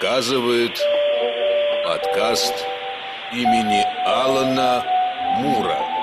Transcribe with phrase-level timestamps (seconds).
[0.00, 0.80] показывает
[1.84, 2.54] подкаст
[3.34, 4.82] имени Алана
[5.42, 5.99] Мура.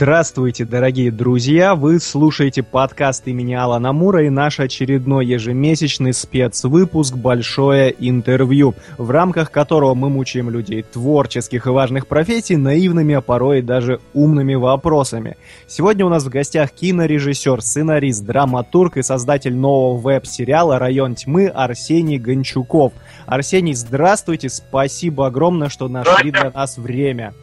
[0.00, 1.74] Здравствуйте, дорогие друзья!
[1.74, 9.50] Вы слушаете подкаст имени Алана Мура и наш очередной ежемесячный спецвыпуск «Большое интервью», в рамках
[9.50, 15.36] которого мы мучаем людей творческих и важных профессий наивными, а порой даже умными вопросами.
[15.66, 22.16] Сегодня у нас в гостях кинорежиссер, сценарист, драматург и создатель нового веб-сериала «Район тьмы» Арсений
[22.16, 22.94] Гончуков.
[23.26, 24.48] Арсений, здравствуйте!
[24.48, 27.34] Спасибо огромное, что нашли для нас время.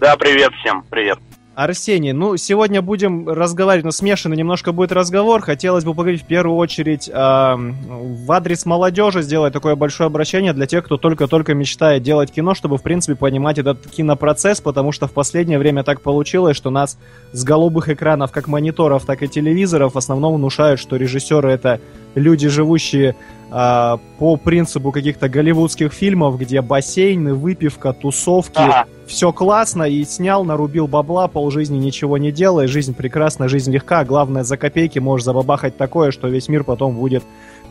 [0.00, 1.18] Да, привет всем, привет.
[1.58, 5.40] Арсений, ну, сегодня будем разговаривать, но смешанный немножко будет разговор.
[5.40, 10.68] Хотелось бы поговорить в первую очередь э, в адрес молодежи, сделать такое большое обращение для
[10.68, 15.12] тех, кто только-только мечтает делать кино, чтобы, в принципе, понимать этот кинопроцесс, потому что в
[15.12, 16.96] последнее время так получилось, что нас
[17.32, 21.80] с голубых экранов, как мониторов, так и телевизоров, в основном внушают, что режиссеры это
[22.14, 23.16] люди, живущие
[23.50, 28.58] э, по принципу каких-то голливудских фильмов, где бассейны, выпивка, тусовки...
[28.58, 34.04] Ага все классно, и снял, нарубил бабла, полжизни ничего не делая, жизнь прекрасна, жизнь легка,
[34.04, 37.24] главное, за копейки можешь забабахать такое, что весь мир потом будет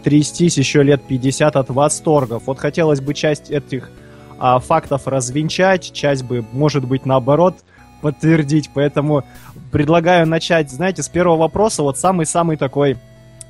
[0.03, 2.43] трястись еще лет 50 от восторгов.
[2.47, 3.91] Вот хотелось бы часть этих
[4.39, 7.55] а, фактов развенчать, часть бы, может быть, наоборот,
[8.01, 9.23] подтвердить, поэтому
[9.71, 12.97] предлагаю начать, знаете, с первого вопроса, вот самый-самый такой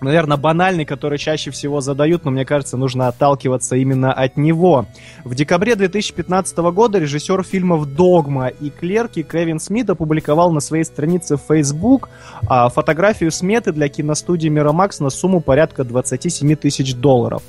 [0.01, 4.85] наверное, банальный, который чаще всего задают, но мне кажется, нужно отталкиваться именно от него.
[5.23, 11.37] В декабре 2015 года режиссер фильмов «Догма» и «Клерки» Кевин Смит опубликовал на своей странице
[11.37, 12.09] в Facebook
[12.47, 17.43] а, фотографию сметы для киностудии Miramax на сумму порядка 27 тысяч долларов.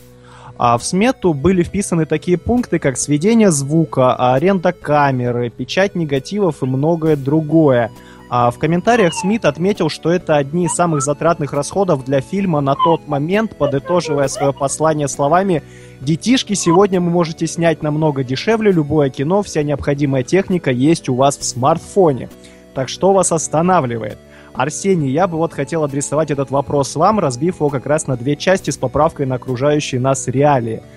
[0.58, 6.66] А в смету были вписаны такие пункты, как сведение звука, аренда камеры, печать негативов и
[6.66, 7.92] многое другое.
[8.30, 12.74] А в комментариях Смит отметил, что это одни из самых затратных расходов для фильма на
[12.74, 15.62] тот момент, подытоживая свое послание словами
[16.00, 21.38] «Детишки, сегодня вы можете снять намного дешевле любое кино, вся необходимая техника есть у вас
[21.38, 22.28] в смартфоне».
[22.74, 24.18] Так что вас останавливает?
[24.52, 28.36] Арсений, я бы вот хотел адресовать этот вопрос вам, разбив его как раз на две
[28.36, 30.82] части с поправкой на окружающие нас реалии–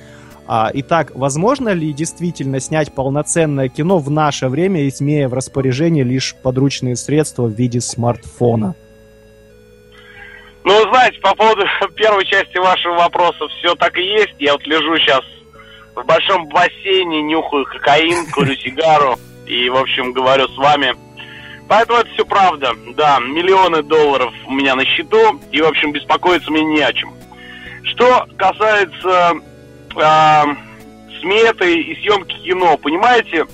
[0.73, 6.95] итак, возможно ли действительно снять полноценное кино в наше время, имея в распоряжении лишь подручные
[6.95, 8.75] средства в виде смартфона?
[10.63, 11.63] Ну, знаете, по поводу
[11.95, 14.35] первой части вашего вопроса, все так и есть.
[14.39, 15.23] Я вот лежу сейчас
[15.95, 20.95] в большом бассейне, нюхаю кокаин, курю сигару и, в общем, говорю с вами.
[21.67, 22.73] Поэтому это все правда.
[22.95, 27.13] Да, миллионы долларов у меня на счету, и, в общем, беспокоиться мне не о чем.
[27.83, 29.33] Что касается
[29.95, 30.43] э,
[31.19, 33.45] сметы и съемки кино, понимаете?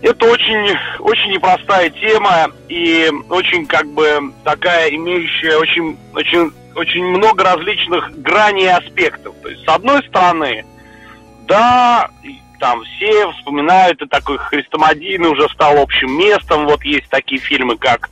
[0.00, 7.42] Это очень, очень непростая тема и очень как бы такая имеющая очень, очень, очень много
[7.42, 9.34] различных граней и аспектов.
[9.42, 10.64] То есть, с одной стороны,
[11.48, 12.10] да,
[12.60, 16.66] там все вспоминают, и такой хрестоматийный уже стал общим местом.
[16.66, 18.10] Вот есть такие фильмы, как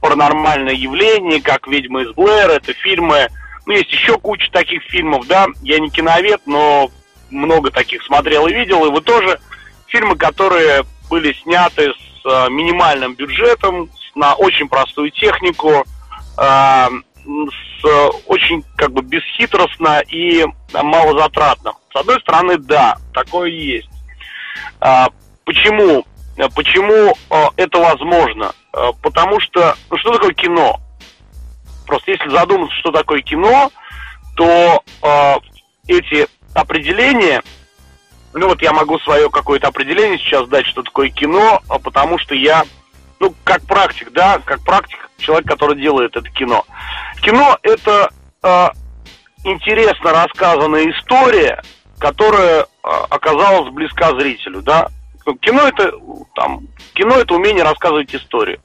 [0.00, 3.28] «Паранормальное явление», как «Ведьма из Блэр», это фильмы,
[3.68, 6.90] ну, есть еще куча таких фильмов, да, я не киновед, но
[7.28, 9.38] много таких смотрел и видел, и вы тоже
[9.88, 15.84] фильмы, которые были сняты с э, минимальным бюджетом, на очень простую технику,
[16.38, 16.86] э,
[17.26, 17.84] с
[18.24, 21.74] очень как бы бесхитростно и малозатратно.
[21.92, 23.90] С одной стороны, да, такое есть.
[24.80, 25.08] А,
[25.44, 26.06] почему?
[26.56, 28.52] Почему э, это возможно?
[29.02, 30.80] Потому что, ну что такое кино?
[31.88, 33.72] Просто если задуматься, что такое кино,
[34.36, 35.34] то э,
[35.86, 37.42] эти определение,
[38.34, 42.34] ну вот я могу свое какое-то определение сейчас дать, что такое кино, а потому что
[42.34, 42.64] я,
[43.20, 46.66] ну, как практик, да, как практик, человек, который делает это кино.
[47.22, 48.68] Кино это э,
[49.44, 51.62] интересно рассказанная история,
[51.98, 52.66] которая э,
[53.08, 54.88] оказалась близка зрителю, да.
[55.40, 55.92] Кино это
[56.34, 58.60] там, кино это умение рассказывать историю.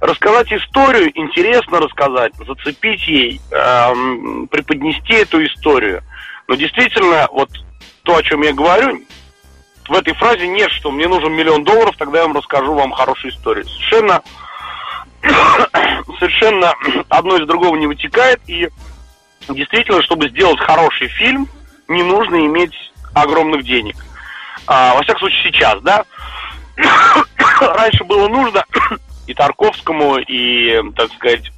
[0.00, 6.02] Рассказать историю, интересно рассказать, зацепить ей, э, преподнести эту историю–
[6.48, 7.50] но действительно, вот
[8.02, 9.02] то, о чем я говорю,
[9.86, 13.32] в этой фразе нет, что мне нужен миллион долларов, тогда я вам расскажу вам хорошую
[13.32, 13.66] историю.
[13.66, 14.22] Совершенно,
[16.18, 16.72] совершенно
[17.10, 18.40] одно из другого не вытекает.
[18.46, 18.68] И
[19.48, 21.46] действительно, чтобы сделать хороший фильм,
[21.86, 22.74] не нужно иметь
[23.14, 23.96] огромных денег.
[24.66, 26.04] А, во всяком случае, сейчас, да.
[27.60, 28.64] Раньше было нужно
[29.28, 31.52] и Тарковскому, и, так сказать,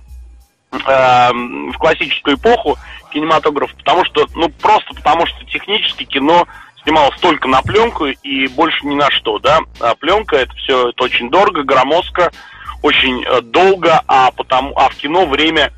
[0.73, 2.77] э, в классическую эпоху
[3.11, 6.47] кинематограф, потому что, ну, просто потому что технически кино
[6.83, 9.61] снималось только на пленку и больше ни на что, да.
[9.81, 12.33] А пленка это все это очень дорого, громоздко,
[12.83, 15.73] очень э, долго, а потому, а в кино время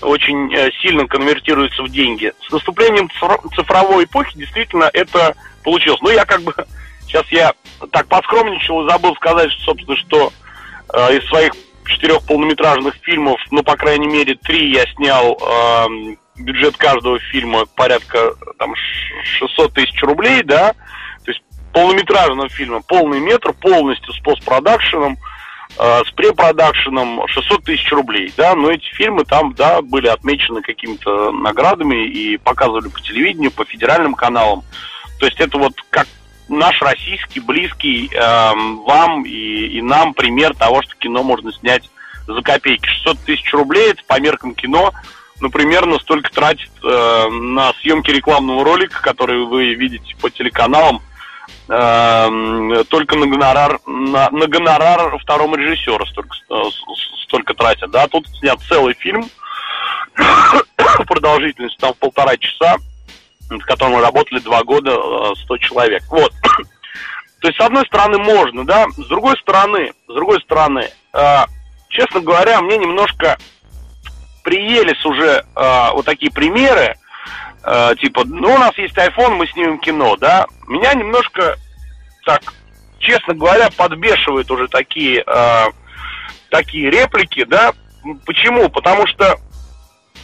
[0.00, 2.32] очень э, сильно конвертируется в деньги.
[2.46, 3.10] С наступлением
[3.54, 6.00] цифровой эпохи действительно это получилось.
[6.02, 6.54] Ну, я как бы
[7.06, 7.52] сейчас я
[7.90, 10.32] так поскромничал и забыл сказать, что, собственно, что
[10.92, 11.52] э, из своих
[11.86, 15.86] четырех полнометражных фильмов, ну, по крайней мере, три я снял э,
[16.36, 18.74] бюджет каждого фильма порядка там
[19.38, 20.72] 600 тысяч рублей, да,
[21.24, 21.42] то есть
[21.72, 25.18] полнометражного фильма, полный метр, полностью с постпродакшеном,
[25.78, 31.32] э, с препродакшеном 600 тысяч рублей, да, но эти фильмы там, да, были отмечены какими-то
[31.32, 34.62] наградами и показывали по телевидению, по федеральным каналам,
[35.18, 36.06] то есть это вот как
[36.52, 38.52] наш российский, близкий э,
[38.86, 41.90] вам и, и нам пример того, что кино можно снять
[42.26, 42.86] за копейки.
[42.86, 44.92] 600 тысяч рублей, это по меркам кино,
[45.40, 51.02] ну, примерно столько тратит э, на съемки рекламного ролика, который вы видите по телеканалам,
[51.68, 56.62] э, только на гонорар, на, на гонорар второму режиссера столько, э,
[57.24, 57.90] столько тратят.
[57.90, 59.28] Да, тут снят целый фильм,
[61.08, 62.76] продолжительность там полтора часа,
[63.50, 64.96] над которым работали два года,
[65.34, 66.02] 100 э, человек.
[66.08, 66.32] Вот.
[67.40, 71.44] То есть, с одной стороны, можно, да, с другой стороны, с другой стороны, э,
[71.88, 73.36] честно говоря, мне немножко
[74.42, 76.96] приелись уже э, вот такие примеры,
[77.64, 81.56] э, типа, ну, у нас есть iPhone, мы снимем кино, да, меня немножко,
[82.24, 82.42] так,
[82.98, 85.64] честно говоря, подбешивают уже такие, э,
[86.50, 87.72] такие реплики, да,
[88.24, 88.68] почему?
[88.68, 89.36] Потому что,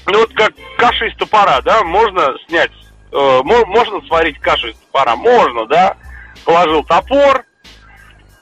[0.06, 2.72] ну, вот как каша из топора, да, можно снять
[3.10, 5.16] э, можно сварить кашу из топора?
[5.16, 5.96] Можно, да.
[6.44, 7.44] Положил топор,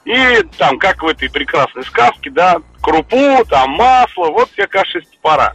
[0.07, 5.07] и там, как в этой прекрасной сказке, да, крупу, там масло, вот тебе каша из
[5.09, 5.53] топора.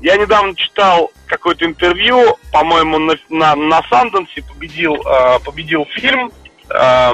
[0.00, 6.32] Я недавно читал какое-то интервью, по-моему, на, на, на Санденсе победил, э, победил фильм,
[6.70, 7.10] э,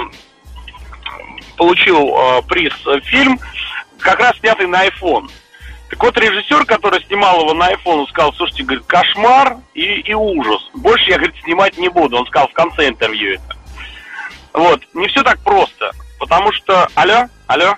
[1.57, 3.41] получил э, приз э, фильм,
[3.99, 5.29] как раз снятый на iPhone.
[5.89, 10.61] Так вот, режиссер, который снимал его на iPhone, сказал, слушайте, говорит, кошмар и, и ужас.
[10.75, 12.19] Больше я, говорит, снимать не буду.
[12.19, 13.57] Он сказал в конце интервью это.
[14.53, 15.91] Вот, не все так просто.
[16.19, 16.89] Потому что...
[16.95, 17.27] Алло?
[17.47, 17.75] Алло?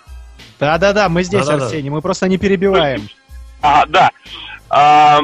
[0.58, 1.66] Да-да-да, мы здесь, Да-да-да.
[1.66, 3.08] Арсений, мы просто не перебиваем.
[3.62, 4.10] А, да.
[4.70, 5.20] А,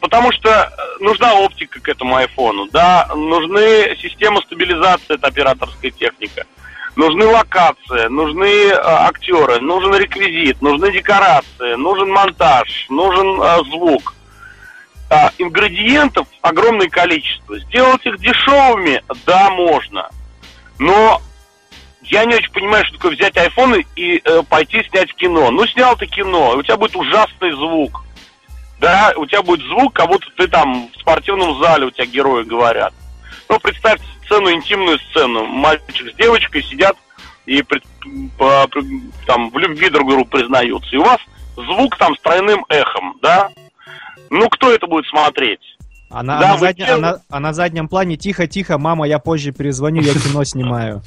[0.00, 6.46] потому что нужна оптика к этому айфону, да, нужны системы стабилизации, это операторская техника
[6.96, 14.14] нужны локации, нужны э, актеры, нужен реквизит, нужны декорации, нужен монтаж, нужен э, звук.
[15.08, 17.58] А, ингредиентов огромное количество.
[17.60, 20.08] Сделать их дешевыми, да, можно.
[20.80, 21.22] Но
[22.02, 25.50] я не очень понимаю, что такое взять iPhone и э, пойти снять кино.
[25.50, 28.02] Ну, снял ты кино, у тебя будет ужасный звук.
[28.80, 32.42] Да, у тебя будет звук, как будто ты там в спортивном зале, у тебя герои
[32.42, 32.92] говорят.
[33.48, 35.46] Ну, представьте сцену, интимную сцену.
[35.46, 36.96] Мальчик с девочкой сидят
[37.46, 37.82] и пред,
[38.36, 38.68] по,
[39.26, 40.94] там в любви друг другу признаются.
[40.94, 41.18] И у вас
[41.56, 43.48] звук там с тройным эхом, да?
[44.30, 45.60] Ну, кто это будет смотреть?
[46.10, 46.94] А на, да, а, на задня...
[46.94, 51.02] а, на, а на заднем плане тихо-тихо, мама, я позже перезвоню, я кино снимаю.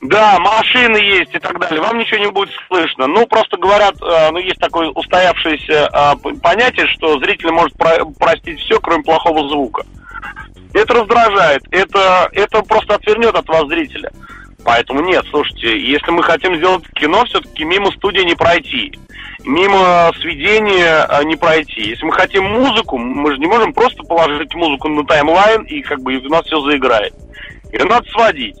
[0.00, 1.80] Да, машины есть и так далее.
[1.82, 3.06] Вам ничего не будет слышно.
[3.06, 7.76] Ну, просто говорят, э, ну, есть такое устоявшееся э, понятие, что зритель может
[8.18, 9.84] простить все, кроме плохого звука.
[10.72, 14.10] Это раздражает, это, это просто отвернет от вас зрителя.
[14.64, 18.92] Поэтому нет, слушайте, если мы хотим сделать кино, все-таки мимо студии не пройти.
[19.44, 21.88] Мимо сведения а, не пройти.
[21.88, 26.02] Если мы хотим музыку, мы же не можем просто положить музыку на таймлайн и как
[26.02, 27.14] бы у нас все заиграет.
[27.72, 28.56] Ее надо сводить.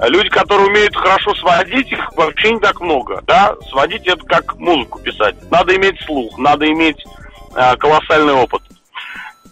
[0.00, 3.22] Люди, которые умеют хорошо сводить, их вообще не так много.
[3.26, 3.54] Да?
[3.70, 5.36] Сводить это как музыку писать.
[5.50, 7.02] Надо иметь слух, надо иметь
[7.54, 8.62] э, колоссальный опыт.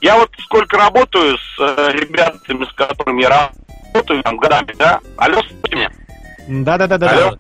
[0.05, 3.51] Я вот сколько работаю с э, ребятами, с которыми я
[3.91, 5.01] работаю, там, годами, да?
[5.17, 5.91] Алло, слышите меня?
[6.47, 7.11] Да-да-да-да.
[7.11, 7.39] Алло?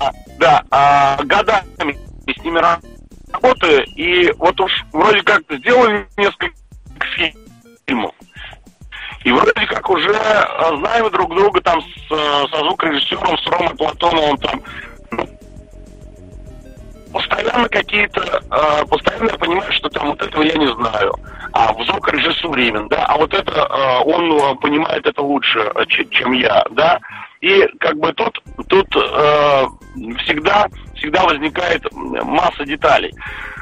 [0.00, 6.54] А, да, а, годами с ними работаю, и вот уж вроде как сделали несколько
[7.86, 8.14] фильмов.
[9.24, 13.76] И вроде как уже э, знаем друг друга там с, э, со звукорежиссером, с Ромой
[13.76, 14.62] Платоновым там
[17.12, 21.14] постоянно какие-то, э, постоянно я понимаю, что там вот этого я не знаю.
[21.52, 25.84] А в звукорежиссуре именно, да, а вот это, э, он э, понимает это лучше, э,
[26.10, 26.98] чем я, да.
[27.40, 28.88] И как бы тут, тут
[30.22, 33.12] всегда, всегда возникает масса деталей.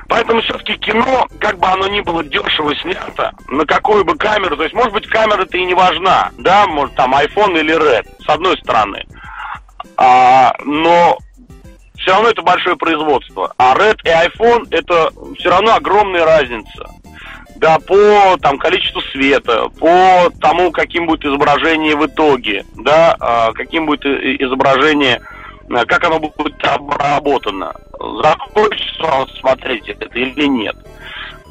[0.06, 4.64] Поэтому все-таки кино, как бы оно ни было дешево снято, на какую бы камеру, то
[4.64, 8.58] есть, может быть, камера-то и не важна, да, может, там, iPhone или Red, с одной
[8.58, 9.06] стороны.
[9.96, 11.16] А, но
[11.96, 13.54] все равно это большое производство.
[13.56, 16.86] А Red и iPhone это все равно огромная разница.
[17.60, 23.84] Да, по там количеству света, по тому, каким будет изображение в итоге, да, а, каким
[23.84, 25.20] будет изображение,
[25.70, 27.74] а, как оно будет обработано.
[28.22, 30.76] Захочется вам смотреть это или нет.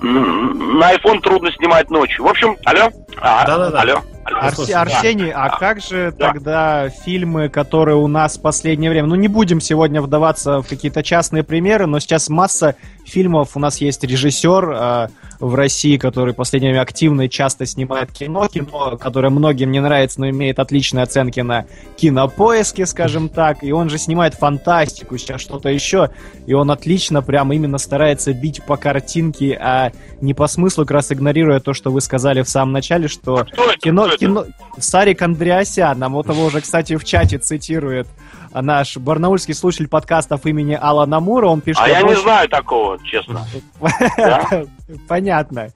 [0.02, 2.24] На iPhone трудно снимать ночью.
[2.24, 2.90] В общем, алло?
[3.18, 3.82] А, Да-да-да.
[3.82, 4.02] Алло.
[4.24, 4.70] Арс...
[4.70, 5.58] Арсений, а да.
[5.58, 6.28] как же да.
[6.28, 9.08] тогда фильмы, которые у нас в последнее время...
[9.08, 12.76] Ну, не будем сегодня вдаваться в какие-то частные примеры, но сейчас масса
[13.10, 13.56] фильмов.
[13.56, 15.08] У нас есть режиссер э,
[15.40, 20.20] в России, который последнее время активно и часто снимает кино, кино, которое многим не нравится,
[20.20, 21.66] но имеет отличные оценки на
[21.98, 23.64] кинопоиске, скажем так.
[23.64, 26.10] И он же снимает фантастику, сейчас что-то еще.
[26.46, 31.12] И он отлично прям именно старается бить по картинке, а не по смыслу, как раз
[31.12, 34.46] игнорируя то, что вы сказали в самом начале, что а кино, кино...
[34.78, 38.08] Сарик Андреасян, нам вот его уже, кстати, в чате цитирует
[38.54, 41.82] наш барнаульский слушатель подкастов имени Алана Мура, он пишет...
[41.84, 43.46] А я не знаю такого, честно.
[45.08, 45.70] Понятно.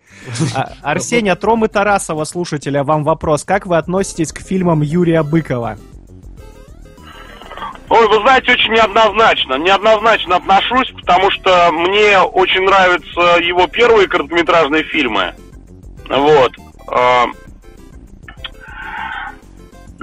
[0.55, 3.43] А, Арсений, от Ромы Тарасова, слушателя, вам вопрос.
[3.43, 5.77] Как вы относитесь к фильмам Юрия Быкова?
[7.89, 9.55] Ой, вы знаете, очень неоднозначно.
[9.55, 15.35] Неоднозначно отношусь, потому что мне очень нравятся его первые короткометражные фильмы.
[16.09, 16.53] Вот.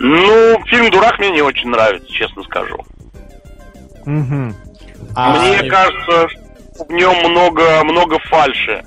[0.02, 2.78] Ну, фильм «Дурак» мне не очень нравится, честно скажу.
[4.06, 4.54] Угу.
[5.14, 5.30] А...
[5.34, 6.28] Мне кажется,
[6.88, 8.82] в нем много, много фальши.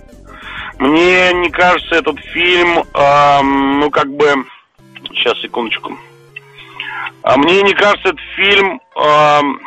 [0.80, 4.26] Мне не кажется этот фильм, эм, ну, как бы...
[5.10, 5.96] Сейчас, секундочку.
[7.22, 9.62] А мне не кажется этот фильм, эм,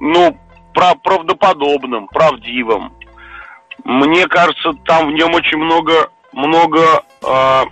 [0.00, 0.40] ну,
[0.72, 2.90] правдоподобным, правдивым.
[3.84, 7.64] Мне кажется, там в нем очень много, много э,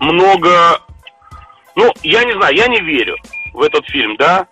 [0.00, 0.80] много...
[1.76, 3.16] Ну, я не знаю, я не верю
[3.54, 4.46] в этот фильм, да?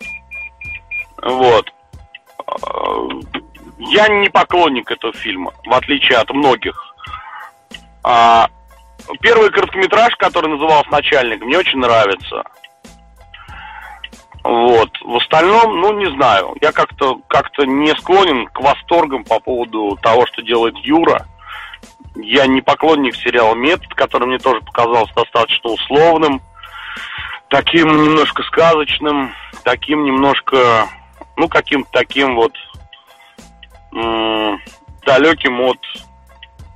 [1.23, 1.73] Вот.
[3.79, 6.81] Я не поклонник этого фильма, в отличие от многих.
[8.03, 8.49] А,
[9.21, 12.45] первый короткометраж, который назывался «Начальник», мне очень нравится.
[14.45, 14.91] Вот.
[15.03, 16.57] В остальном, ну, не знаю.
[16.61, 21.27] Я как-то как не склонен к восторгам по поводу того, что делает Юра.
[22.21, 26.41] Я не поклонник сериала «Метод», который мне тоже показался достаточно условным,
[27.49, 29.33] таким немножко сказочным,
[29.65, 30.89] таким немножко,
[31.37, 32.53] ну, каким-то таким вот
[33.93, 34.61] м-
[35.07, 35.79] далеким от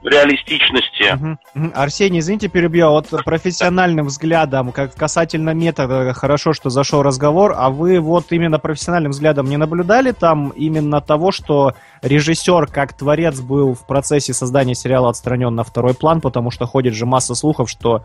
[0.02, 1.14] реалистичности.
[1.54, 1.72] Угу.
[1.74, 7.70] Арсений, извините, перебью, а вот профессиональным взглядом, как касательно метода, хорошо, что зашел разговор, а
[7.70, 13.74] вы вот именно профессиональным взглядом не наблюдали там именно того, что режиссер как творец был
[13.74, 18.04] в процессе создания сериала отстранен на второй план, потому что ходит же масса слухов, что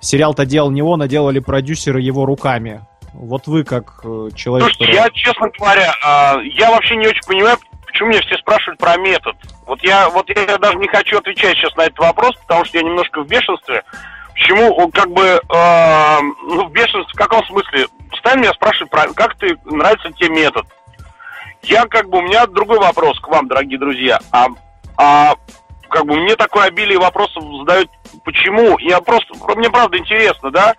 [0.00, 2.82] сериал-то делал не он, а делали продюсеры его руками.
[3.12, 4.68] Вот вы как э, человек...
[4.68, 4.94] Слушайте, который...
[4.94, 7.56] я, честно говоря, а, я вообще не очень понимаю,
[7.88, 9.36] почему меня все спрашивают про метод.
[9.66, 12.84] Вот я, вот я даже не хочу отвечать сейчас на этот вопрос, потому что я
[12.84, 13.82] немножко в бешенстве.
[14.34, 17.86] Почему, как бы, э, ну, в бешенстве, в каком смысле?
[18.10, 20.66] Постоянно меня спрашивают, про, как ты, нравится тебе метод?
[21.62, 24.20] Я, как бы, у меня другой вопрос к вам, дорогие друзья.
[24.30, 24.46] А,
[24.96, 25.34] а
[25.88, 27.90] как бы, мне такое обилие вопросов задают,
[28.24, 28.78] почему?
[28.78, 30.74] Я просто, мне правда интересно, да?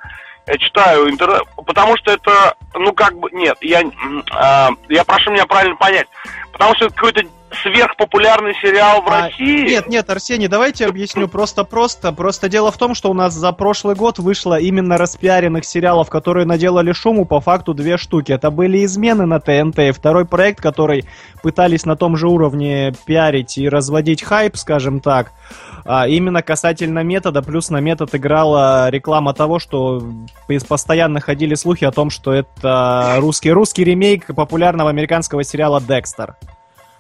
[0.57, 5.75] Читаю интернет, потому что это, ну, как бы, нет, я, э, я прошу меня правильно
[5.75, 6.07] понять.
[6.51, 7.23] Потому что это какой-то
[7.63, 9.67] сверхпопулярный сериал в а, России.
[9.67, 12.11] Нет, нет, Арсений, давайте объясню просто-просто.
[12.11, 16.45] Просто дело в том, что у нас за прошлый год вышло именно распиаренных сериалов, которые
[16.45, 18.31] наделали шуму, по факту две штуки.
[18.31, 21.05] Это были «Измены» на ТНТ, и второй проект, который
[21.41, 25.31] пытались на том же уровне пиарить и разводить хайп, скажем так.
[25.85, 30.03] А, именно касательно метода, плюс на метод играла реклама того, что
[30.67, 36.35] постоянно ходили слухи о том, что это русский, русский ремейк популярного американского сериала «Декстер».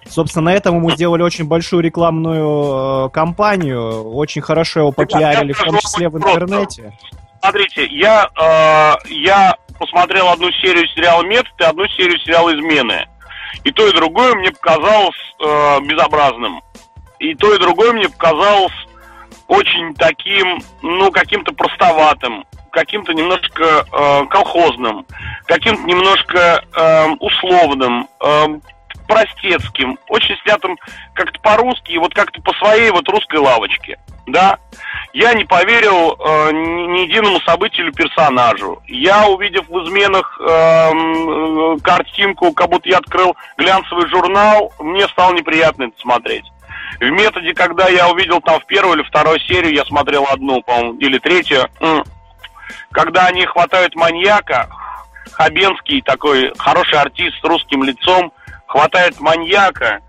[0.07, 5.61] Собственно, на этом мы сделали очень большую рекламную э, кампанию, очень хорошо его попиарили, в
[5.61, 6.97] том числе в интернете.
[7.41, 13.07] Смотрите, я, э, я посмотрел одну серию сериала «Метод» и одну серию сериала «Измены».
[13.63, 16.61] И то, и другое мне показалось э, безобразным.
[17.19, 18.73] И то, и другое мне показалось
[19.47, 25.05] очень таким, ну, каким-то простоватым, каким-то немножко э, колхозным,
[25.45, 28.59] каким-то немножко э, условным, э,
[29.09, 30.77] простецким, очень снятым
[31.13, 33.97] как-то по-русски, вот как-то по своей вот русской лавочке,
[34.27, 34.59] да.
[35.13, 38.81] Я не поверил э, ни, ни единому событию персонажу.
[38.85, 45.85] Я, увидев в изменах э, картинку, как будто я открыл глянцевый журнал, мне стало неприятно
[45.85, 46.45] это смотреть.
[46.99, 50.99] В методе, когда я увидел там в первую или вторую серию, я смотрел одну, по-моему,
[50.99, 51.67] или третью,
[52.91, 54.69] когда они хватают маньяка,
[55.31, 58.33] Хабенский такой хороший артист с русским лицом,
[58.69, 59.99] хватает маньяка,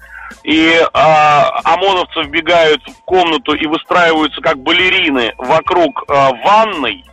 [0.44, 7.04] и а, ОМОНовцы вбегают в комнату и выстраиваются как балерины вокруг а, ванной,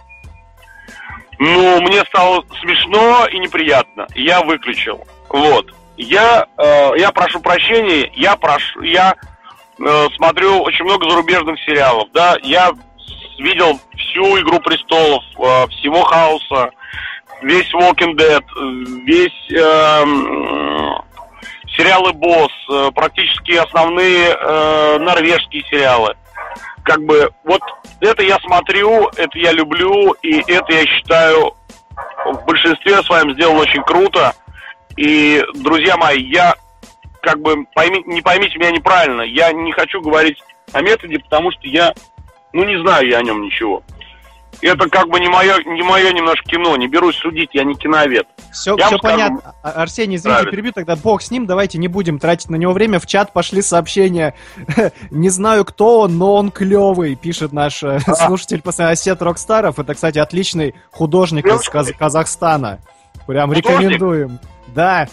[1.39, 4.07] ну, мне стало смешно и неприятно.
[4.15, 5.05] Я выключил.
[5.29, 5.71] Вот.
[5.97, 9.15] Я, э, я прошу прощения, я прошу, я
[9.79, 12.71] э, смотрю очень много зарубежных сериалов, да, я
[13.39, 16.69] видел всю Игру престолов, э, всего хаоса,
[17.41, 18.43] весь Walking Dead,
[19.05, 21.06] весь э,
[21.77, 26.15] сериалы Босс, э, практически основные э, норвежские сериалы.
[26.83, 27.61] Как бы вот
[28.01, 31.53] это я смотрю, это я люблю, и это я считаю
[32.25, 34.33] в большинстве своем сделано очень круто.
[34.95, 36.55] И, друзья мои, я
[37.21, 40.41] как бы пойми, не поймите меня неправильно, я не хочу говорить
[40.73, 41.93] о методе, потому что я,
[42.53, 43.83] ну не знаю я о нем ничего
[44.61, 48.27] это как бы не мое, не мое немножко кино, не берусь судить, я не киновед.
[48.51, 49.39] Все, я все понятно.
[49.39, 50.51] Скажу, а, Арсений, извините, правильно.
[50.51, 52.99] перебью, тогда бог с ним, давайте не будем тратить на него время.
[52.99, 54.35] В чат пошли сообщения.
[55.11, 57.99] не знаю, кто он, но он клевый, пишет наш а.
[57.99, 59.79] слушатель постоянно Осет Рокстаров.
[59.79, 62.79] Это, кстати, отличный художник из Каз- Казахстана.
[63.27, 63.71] Прям художник?
[63.71, 64.39] рекомендуем.
[64.67, 65.07] Да.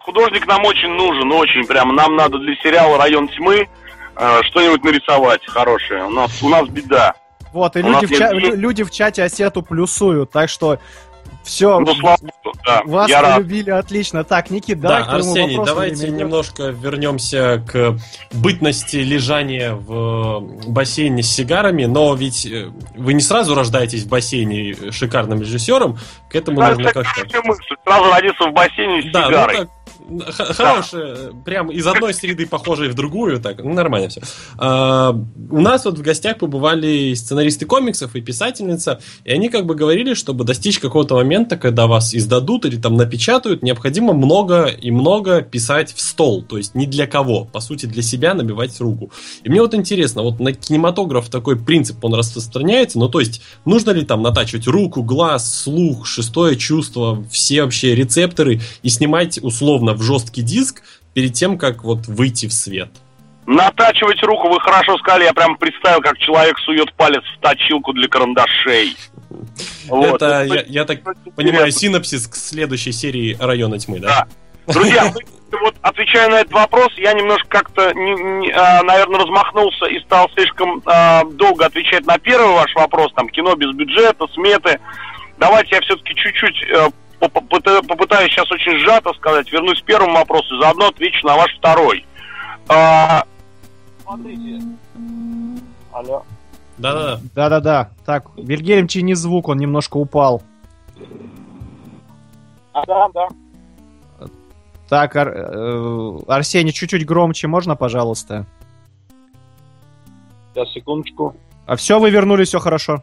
[0.00, 1.94] Художник нам очень нужен, очень прям.
[1.94, 3.68] Нам надо для сериала «Район тьмы»
[4.14, 6.04] э, что-нибудь нарисовать хорошее.
[6.04, 7.14] У нас, у нас беда.
[7.52, 10.78] Вот, и люди в, ча- люди в чате осету плюсуют, так что
[11.46, 12.18] все, ну, слава
[12.64, 14.24] да, вас полюбили отлично.
[14.24, 17.96] Так, Никит, давай да, Арсений, давайте немножко вернемся к
[18.32, 24.90] бытности лежания в бассейне с сигарами, но ведь э, вы не сразу рождаетесь в бассейне
[24.90, 25.98] шикарным режиссером,
[26.28, 27.26] к этому да, нужно как-то...
[27.84, 29.68] Сразу родиться в бассейне с да, ну сигарой.
[30.08, 31.30] Ну, Хорошая, да.
[31.44, 34.20] прям из одной среды похожей в другую, так, ну, нормально все.
[34.56, 35.10] А,
[35.50, 40.14] у нас вот в гостях побывали сценаристы комиксов и писательница, и они как бы говорили,
[40.14, 45.92] чтобы достичь какого-то момента, когда вас издадут или там напечатают, необходимо много и много писать
[45.92, 49.10] в стол, то есть не для кого, по сути, для себя набивать руку.
[49.44, 53.90] И мне вот интересно, вот на кинематограф такой принцип, он распространяется, ну, то есть, нужно
[53.90, 60.02] ли там натачивать руку, глаз, слух, шестое чувство, все вообще рецепторы и снимать условно в
[60.02, 60.82] жесткий диск
[61.14, 62.90] перед тем, как вот выйти в свет.
[63.46, 68.08] Натачивать руку, вы хорошо сказали, я прям представил, как человек сует палец в точилку для
[68.08, 68.96] карандашей.
[69.88, 70.20] Вот.
[70.20, 70.98] Это, я, я так
[71.36, 74.26] понимаю, синапсис к следующей серии «Района тьмы», да?
[74.66, 74.72] Да.
[74.72, 75.12] Друзья,
[75.60, 81.24] вот отвечая на этот вопрос, я немножко как-то, а, наверное, размахнулся и стал слишком а,
[81.24, 84.80] долго отвечать на первый ваш вопрос, там, кино без бюджета, сметы.
[85.38, 86.88] Давайте я все-таки чуть-чуть э,
[87.20, 92.04] попытаюсь сейчас очень сжато сказать, вернусь к первому вопросу, заодно отвечу на ваш второй.
[92.68, 93.22] А,
[94.06, 94.62] смотрите.
[95.92, 96.22] Алло.
[96.78, 97.20] Да-да-да.
[97.34, 97.90] Да-да-да.
[98.04, 100.42] Так, Вильгельм чини звук, он немножко упал.
[102.72, 103.28] А, да, да.
[104.88, 108.46] Так, Ар, э, Арсений, чуть-чуть громче, можно, пожалуйста?
[110.52, 111.34] Сейчас, секундочку.
[111.66, 113.02] А все, вы вернулись, все хорошо.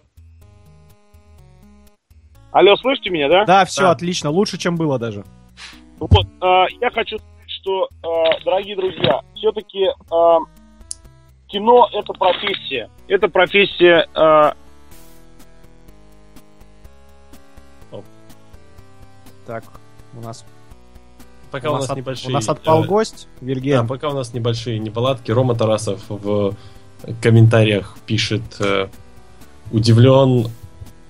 [2.52, 3.46] Алло, слышите меня, да?
[3.46, 3.92] Да, все, да.
[3.92, 5.26] отлично, лучше, чем было даже.
[6.00, 10.38] Вот, э, я хочу сказать, что, э, дорогие друзья, все-таки э,
[11.54, 12.90] кино это профессия.
[13.08, 14.08] Это профессия...
[14.16, 14.54] Э...
[19.46, 19.66] Так,
[20.18, 20.46] у нас
[21.52, 22.30] пока у, у нас, от, небольшие...
[22.30, 23.82] У нас отпал э, гость, Вильгельм.
[23.82, 25.32] Да, пока у нас небольшие неполадки.
[25.32, 26.56] Рома Тарасов в
[27.22, 28.88] комментариях пишет э,
[29.72, 30.50] удивлен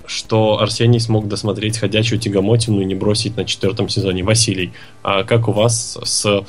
[0.05, 4.21] что Арсений смог досмотреть «Ходячую тягомотину» и не бросить на четвертом сезоне.
[4.21, 6.45] Василий, а как у вас с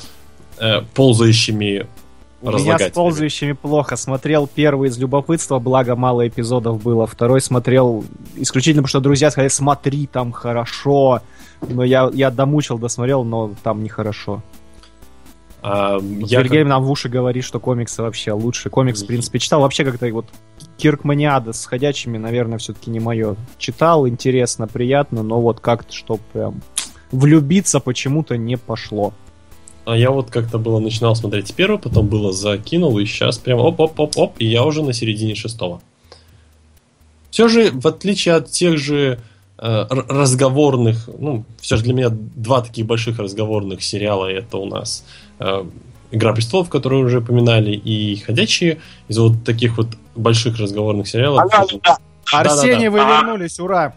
[0.59, 1.87] э, ползающими
[2.44, 3.96] у меня с ползающими плохо.
[3.96, 7.07] Смотрел первый из любопытства, благо мало эпизодов было.
[7.07, 8.04] Второй смотрел
[8.37, 11.22] исключительно, потому что друзья сказали, смотри, там хорошо.
[11.66, 14.42] Но я, я домучил, досмотрел, но там нехорошо.
[15.62, 16.68] А, я Сергей как...
[16.68, 18.68] нам в уши говорит, что комиксы вообще лучше.
[18.68, 19.62] Комикс, в принципе, читал.
[19.62, 20.26] Вообще как-то вот
[20.76, 23.37] Киркманиада с ходячими, наверное, все-таки не мое.
[23.57, 26.61] Читал, интересно, приятно, но вот как-то, что прям
[27.11, 29.14] влюбиться почему-то не пошло.
[29.85, 34.35] А я вот как-то было начинал смотреть первый, потом было закинул, и сейчас прям оп-оп-оп-оп,
[34.38, 35.81] и я уже на середине шестого.
[37.31, 39.18] Все же, в отличие от тех же
[39.59, 45.05] э, разговорных, ну, все же для меня два таких больших разговорных сериала это у нас
[45.38, 45.64] Э,
[46.11, 51.51] Игра престолов, которую уже упоминали, и ходячие из вот таких вот больших разговорных сериалов.
[51.51, 51.99] Да, да.
[52.31, 53.94] Арсений, вы вернулись, ура!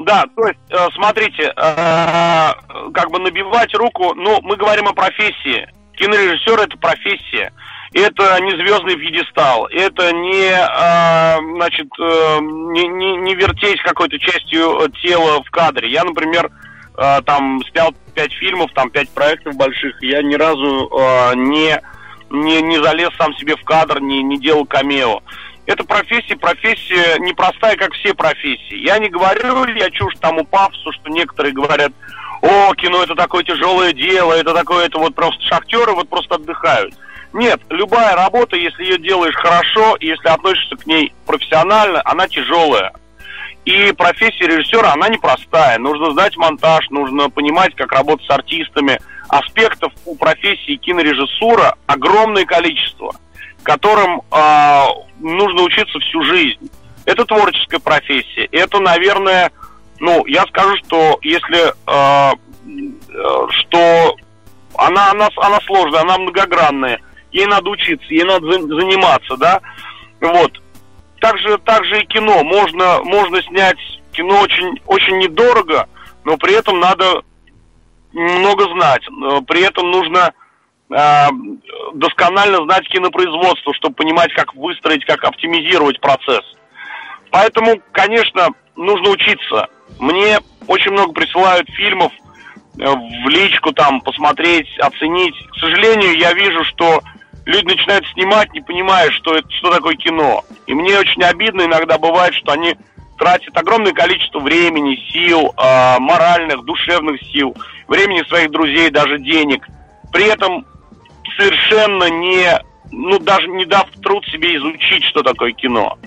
[0.00, 2.52] Да, то есть, э, смотрите, э,
[2.94, 5.68] как бы набивать руку, ну, мы говорим о профессии.
[5.92, 7.52] Кинорежиссер это профессия.
[7.92, 10.54] Это не звездный пьедестал, это не,
[11.56, 15.90] значит, не, не, не вертеть какой-то частью тела в кадре.
[15.90, 16.50] Я, например,
[16.96, 21.78] э, там снял пять фильмов, там пять проектов больших, я ни разу э, не,
[22.30, 25.20] не, не залез сам себе в кадр, не, не делал камео.
[25.70, 28.84] Это профессия, профессия непростая, как все профессии.
[28.84, 31.92] Я не говорю, я чушь тому пафосу, что некоторые говорят,
[32.42, 36.92] о, кино это такое тяжелое дело, это такое, это вот просто шахтеры вот просто отдыхают.
[37.32, 42.92] Нет, любая работа, если ее делаешь хорошо, если относишься к ней профессионально, она тяжелая.
[43.64, 45.78] И профессия режиссера, она непростая.
[45.78, 48.98] Нужно знать монтаж, нужно понимать, как работать с артистами.
[49.28, 53.14] Аспектов у профессии кинорежиссура огромное количество,
[53.62, 54.84] которым э,
[55.20, 56.70] нужно учиться всю жизнь.
[57.04, 58.48] Это творческая профессия.
[58.52, 59.50] Это, наверное,
[59.98, 62.34] ну, я скажу, что если э,
[63.50, 64.16] что
[64.76, 67.00] она, она, она сложная, она многогранная
[67.32, 69.60] ей надо учиться, ей надо заниматься, да,
[70.20, 70.52] вот.
[71.20, 72.42] Также, также и кино.
[72.42, 73.76] Можно, можно снять
[74.12, 75.86] кино очень, очень недорого,
[76.24, 77.22] но при этом надо
[78.12, 79.02] много знать.
[79.46, 80.32] При этом нужно э,
[80.90, 86.42] досконально знать кинопроизводство, чтобы понимать, как выстроить, как оптимизировать процесс.
[87.30, 89.68] Поэтому, конечно, нужно учиться.
[89.98, 92.12] Мне очень много присылают фильмов
[92.78, 95.36] э, в личку, там, посмотреть, оценить.
[95.52, 97.02] К сожалению, я вижу, что
[97.46, 100.44] люди начинают снимать, не понимая, что это что такое кино.
[100.66, 102.74] И мне очень обидно иногда бывает, что они
[103.18, 107.54] тратят огромное количество времени, сил, э, моральных, душевных сил,
[107.86, 109.66] времени своих друзей, даже денег.
[110.12, 110.66] При этом
[111.36, 115.98] совершенно не, ну даже не дав труд себе изучить, что такое кино.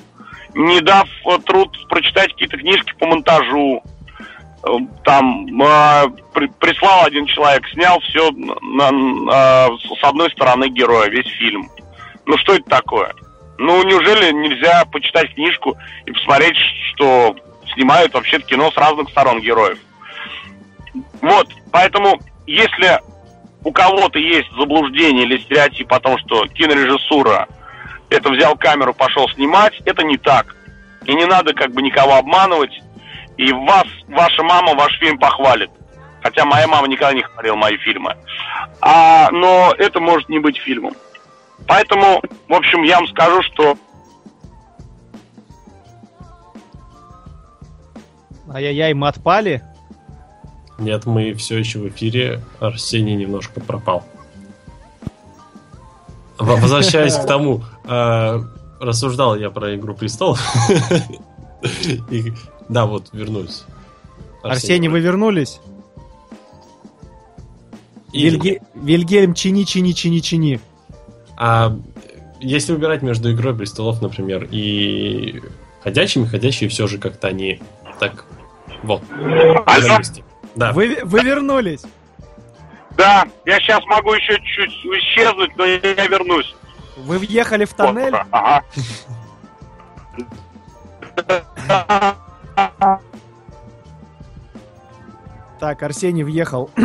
[0.53, 3.81] Не дав э, труд прочитать какие-то книжки по монтажу,
[4.65, 11.09] Э, там э, при, прислал один человек, снял все на, на, с одной стороны героя,
[11.09, 11.69] весь фильм.
[12.25, 13.13] Ну что это такое?
[13.57, 16.55] Ну неужели нельзя почитать книжку и посмотреть,
[16.93, 17.36] что
[17.73, 19.79] снимают вообще кино с разных сторон героев?
[21.21, 22.99] Вот, поэтому если
[23.63, 27.47] у кого-то есть заблуждение или стереотип о том, что кинорежиссура
[28.10, 30.56] это взял камеру, пошел снимать, это не так.
[31.06, 32.82] И не надо как бы никого обманывать
[33.38, 35.71] и вас, ваша мама ваш фильм похвалит.
[36.21, 38.15] Хотя моя мама никогда не хвалила мои фильмы.
[38.82, 40.93] А, но это может не быть фильмом.
[41.67, 43.78] Поэтому, в общем, я вам скажу, что...
[48.54, 49.63] Ай-яй-яй, мы отпали?
[50.77, 52.41] Нет, мы все еще в эфире.
[52.59, 54.03] Арсений немножко пропал.
[56.38, 58.43] Возвращаясь к тому, э,
[58.79, 60.41] рассуждал я про Игру престолов.
[62.69, 63.63] Да, вот, вернулись.
[64.41, 65.59] Арсений, вы вернулись?
[68.12, 70.59] Вильгельм чини, чини, чини, чини.
[71.38, 71.75] А
[72.39, 75.41] если выбирать между Игрой престолов, например, и
[75.81, 77.62] ходячими, ходячие все же как-то они
[77.99, 78.25] так...
[78.83, 79.01] Вот.
[79.65, 79.99] Алло?
[80.56, 80.72] Да.
[80.72, 81.84] Вы, вы вернулись?
[82.92, 86.56] Да, я сейчас могу еще чуть исчезнуть, но я вернусь.
[86.98, 88.12] Вы въехали в тоннель?
[88.12, 88.63] Вот, ага.
[95.63, 96.82] Так, Арсений въехал в,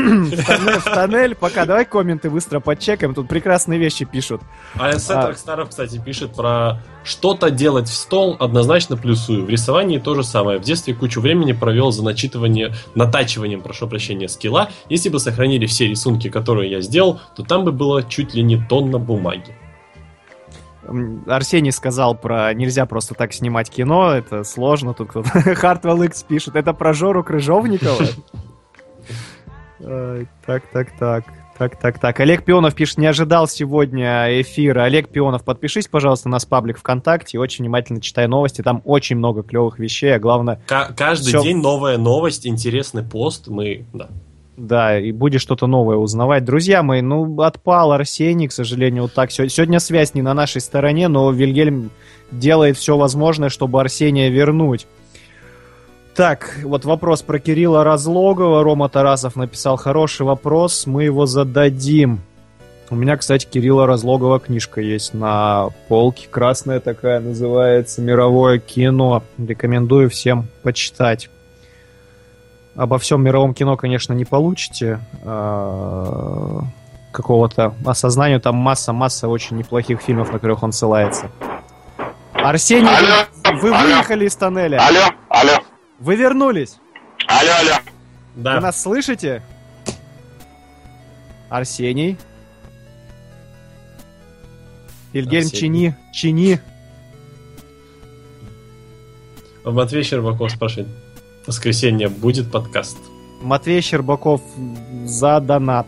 [0.46, 1.34] тоннель, в тоннель.
[1.34, 3.12] Пока, давай комменты быстро подчекаем.
[3.12, 4.40] Тут прекрасные вещи пишут.
[4.78, 9.44] А АС Рокстаров, кстати, пишет про что-то делать в стол, однозначно плюсую.
[9.44, 10.60] В рисовании то же самое.
[10.60, 14.70] В детстве кучу времени провел за начитывание, натачиванием, прошу прощения, скилла.
[14.88, 18.64] Если бы сохранили все рисунки, которые я сделал, то там бы было чуть ли не
[18.64, 19.56] тонна бумаги.
[21.26, 26.54] Арсений сказал про нельзя просто так снимать кино, это сложно, тут кто-то Хартвелл X пишет,
[26.54, 28.06] это про Жору Крыжовникова?
[29.78, 31.24] Так, так, так.
[31.58, 32.20] Так, так, так.
[32.20, 34.84] Олег Пионов пишет, не ожидал сегодня эфира.
[34.84, 37.38] Олег Пионов, подпишись, пожалуйста, на нас паблик ВКонтакте.
[37.40, 38.62] Очень внимательно читай новости.
[38.62, 40.60] Там очень много клевых вещей, а главное...
[40.66, 41.42] К- каждый все...
[41.42, 43.48] день новая новость, интересный пост.
[43.48, 44.08] Мы, да.
[44.56, 46.44] Да, и будешь что-то новое узнавать.
[46.44, 49.32] Друзья мои, ну, отпал Арсений, к сожалению, вот так.
[49.32, 51.90] Сегодня связь не на нашей стороне, но Вильгельм
[52.30, 54.86] делает все возможное, чтобы Арсения вернуть.
[56.18, 58.64] Так, вот вопрос про Кирилла Разлогова.
[58.64, 62.22] Рома Тарасов написал хороший вопрос, мы его зададим.
[62.90, 66.26] У меня, кстати, Кирилла Разлогова книжка есть на полке.
[66.28, 69.22] Красная такая называется «Мировое кино».
[69.38, 71.30] Рекомендую всем почитать.
[72.74, 76.62] Обо всем мировом кино, конечно, не получите а,
[77.12, 78.40] какого-то осознания.
[78.40, 81.30] Там масса-масса очень неплохих фильмов, на которых он ссылается.
[82.32, 83.24] Арсений, алло,
[83.62, 83.84] вы, вы алло.
[83.84, 84.84] выехали из тоннеля.
[84.84, 85.62] Алло, алло.
[85.98, 86.78] Вы вернулись.
[87.26, 87.76] Алло, алло.
[88.36, 88.54] Да.
[88.54, 89.42] Вы нас слышите?
[91.48, 92.16] Арсений.
[95.12, 95.94] Ильгельм Арсений.
[96.12, 96.58] Чини.
[96.58, 96.60] Чини.
[99.64, 100.88] Матвей Щербаков спрашивает.
[101.44, 102.96] В воскресенье будет подкаст?
[103.42, 104.40] Матвей Щербаков
[105.04, 105.86] за донат.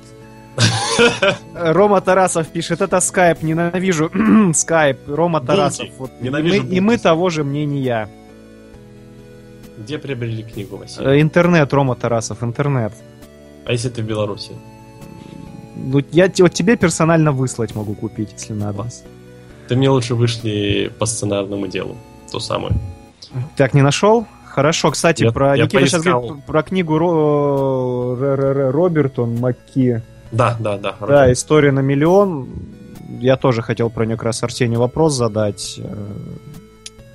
[1.55, 4.11] Рома Тарасов пишет, это скайп, ненавижу
[4.55, 4.99] скайп.
[5.07, 5.89] Рома Тарасов.
[5.99, 8.09] Вот, и, мы, Ненавижу и мы того же мнения.
[9.81, 11.07] Где приобрели книгу, Василий?
[11.07, 12.93] Э, Интернет, Рома Тарасов, интернет.
[13.67, 14.53] А если ты в Беларуси?
[15.77, 18.87] Ну, я вот тебе персонально выслать могу купить, если надо.
[19.69, 21.97] Ты мне лучше вышли по сценарному делу.
[22.31, 22.75] То самое.
[23.57, 24.27] Так, не нашел?
[24.45, 26.21] Хорошо, кстати, Я- про я Никита сейчас поискал.
[26.23, 30.03] говорит про книгу Ро- Р- Р- Р- Робертон Макки.
[30.33, 30.97] Да, да, да.
[31.07, 32.49] Да, история на миллион.
[33.21, 35.79] Я тоже хотел про нее как раз Арсению вопрос задать.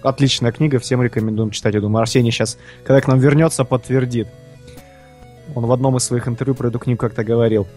[0.05, 1.73] Отличная книга, всем рекомендуем читать.
[1.73, 4.27] Я думаю, Арсений сейчас, когда к нам вернется, подтвердит.
[5.55, 7.67] Он в одном из своих интервью про эту книгу как-то говорил.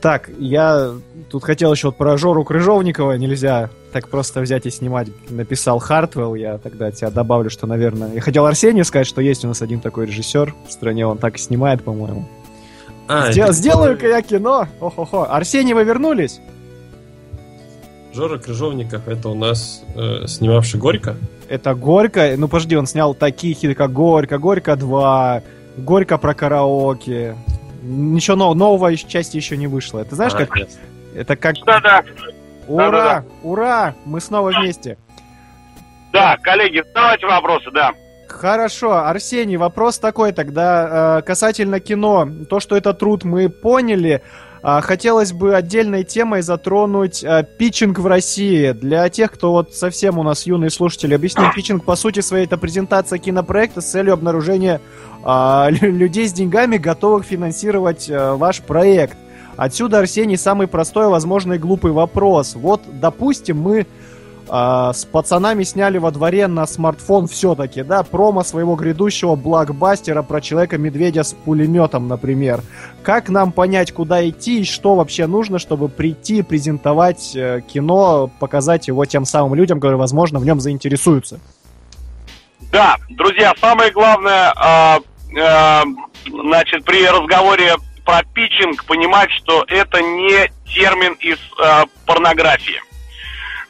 [0.00, 0.92] Так, я
[1.28, 5.08] тут хотел еще вот про Жору Крыжовникова, нельзя так просто взять и снимать.
[5.28, 8.12] Написал Хартвелл, я тогда тебя добавлю, что, наверное...
[8.14, 11.36] Я хотел Арсению сказать, что есть у нас один такой режиссер в стране, он так
[11.36, 12.28] и снимает, по-моему.
[13.08, 14.68] А, Сдел- это Сделаю-ка я кино!
[14.80, 15.26] Охо-хо.
[15.28, 16.40] Арсений, вы вернулись?
[18.18, 21.14] Жора Крыжовников, это у нас э, снимавший Горько.
[21.48, 22.34] Это Горько.
[22.36, 25.42] Ну, подожди, он снял такие хиты, как Горько, Горько 2,
[25.76, 27.36] Горько про караоке.
[27.80, 30.04] Ничего нового, нового части еще не вышло.
[30.04, 30.56] Ты знаешь, А, как...
[30.56, 30.80] ясно.
[31.14, 31.54] Это как...
[31.64, 32.02] Да-да.
[32.66, 32.90] Ура!
[32.90, 33.24] Да-да-да.
[33.44, 33.94] Ура!
[34.04, 34.98] Мы снова вместе.
[36.12, 37.92] Да, коллеги, задавайте вопросы, да.
[38.26, 42.28] Хорошо, Арсений, вопрос такой тогда э, касательно кино.
[42.50, 44.22] То, что это труд, мы поняли.
[44.70, 48.72] А, хотелось бы отдельной темой затронуть э, питчинг в России.
[48.72, 52.58] Для тех, кто вот совсем у нас юные слушатели, объясню, питчинг по сути своей это
[52.58, 54.82] презентация кинопроекта с целью обнаружения
[55.24, 59.16] а, лю- людей с деньгами, готовых финансировать ваш проект.
[59.56, 62.54] Отсюда, Арсений, самый простой, возможно, и глупый вопрос.
[62.54, 63.86] Вот, допустим, мы
[64.48, 70.40] а, с пацанами сняли во дворе на смартфон все-таки, да, промо своего грядущего блокбастера про
[70.40, 72.62] Человека-медведя с пулеметом, например.
[73.02, 78.88] Как нам понять, куда идти и что вообще нужно, чтобы прийти, презентовать э, кино, показать
[78.88, 81.40] его тем самым людям, которые, возможно, в нем заинтересуются?
[82.72, 84.98] Да, друзья, самое главное, а,
[85.40, 85.84] а,
[86.26, 92.80] значит, при разговоре про питчинг понимать, что это не термин из а, порнографии.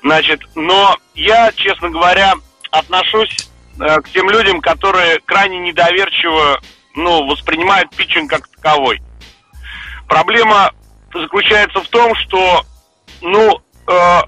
[0.03, 2.35] Значит, но я, честно говоря,
[2.71, 3.49] отношусь
[3.81, 6.61] э, к тем людям, которые крайне недоверчиво,
[6.95, 9.03] ну, воспринимают питчинг как таковой.
[10.07, 10.73] Проблема
[11.13, 12.65] заключается в том, что,
[13.21, 14.21] ну, э,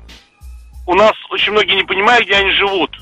[0.87, 2.97] у нас очень многие не понимают, где они живут.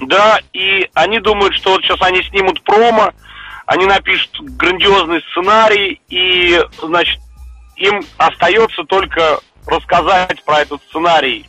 [0.00, 3.12] Да, и они думают, что вот сейчас они снимут промо,
[3.66, 7.20] они напишут грандиозный сценарий, и, значит,
[7.76, 11.46] им остается только рассказать про этот сценарий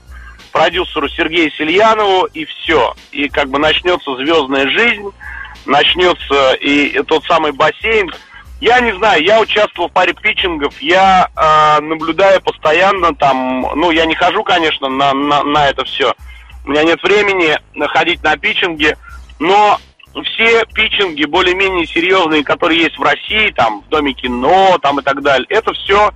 [0.53, 2.93] продюсеру Сергею Сельянову, и все.
[3.11, 5.09] И как бы начнется звездная жизнь,
[5.65, 8.09] начнется и тот самый бассейн.
[8.61, 14.05] Я не знаю, я участвовал в паре питчингов, я э, наблюдаю постоянно там, ну, я
[14.05, 16.13] не хожу, конечно, на, на, на это все.
[16.63, 18.95] У меня нет времени ходить на питчинги,
[19.39, 19.77] но
[20.23, 25.21] все питчинги более-менее серьезные, которые есть в России, там, в Доме кино, там и так
[25.21, 26.11] далее, это все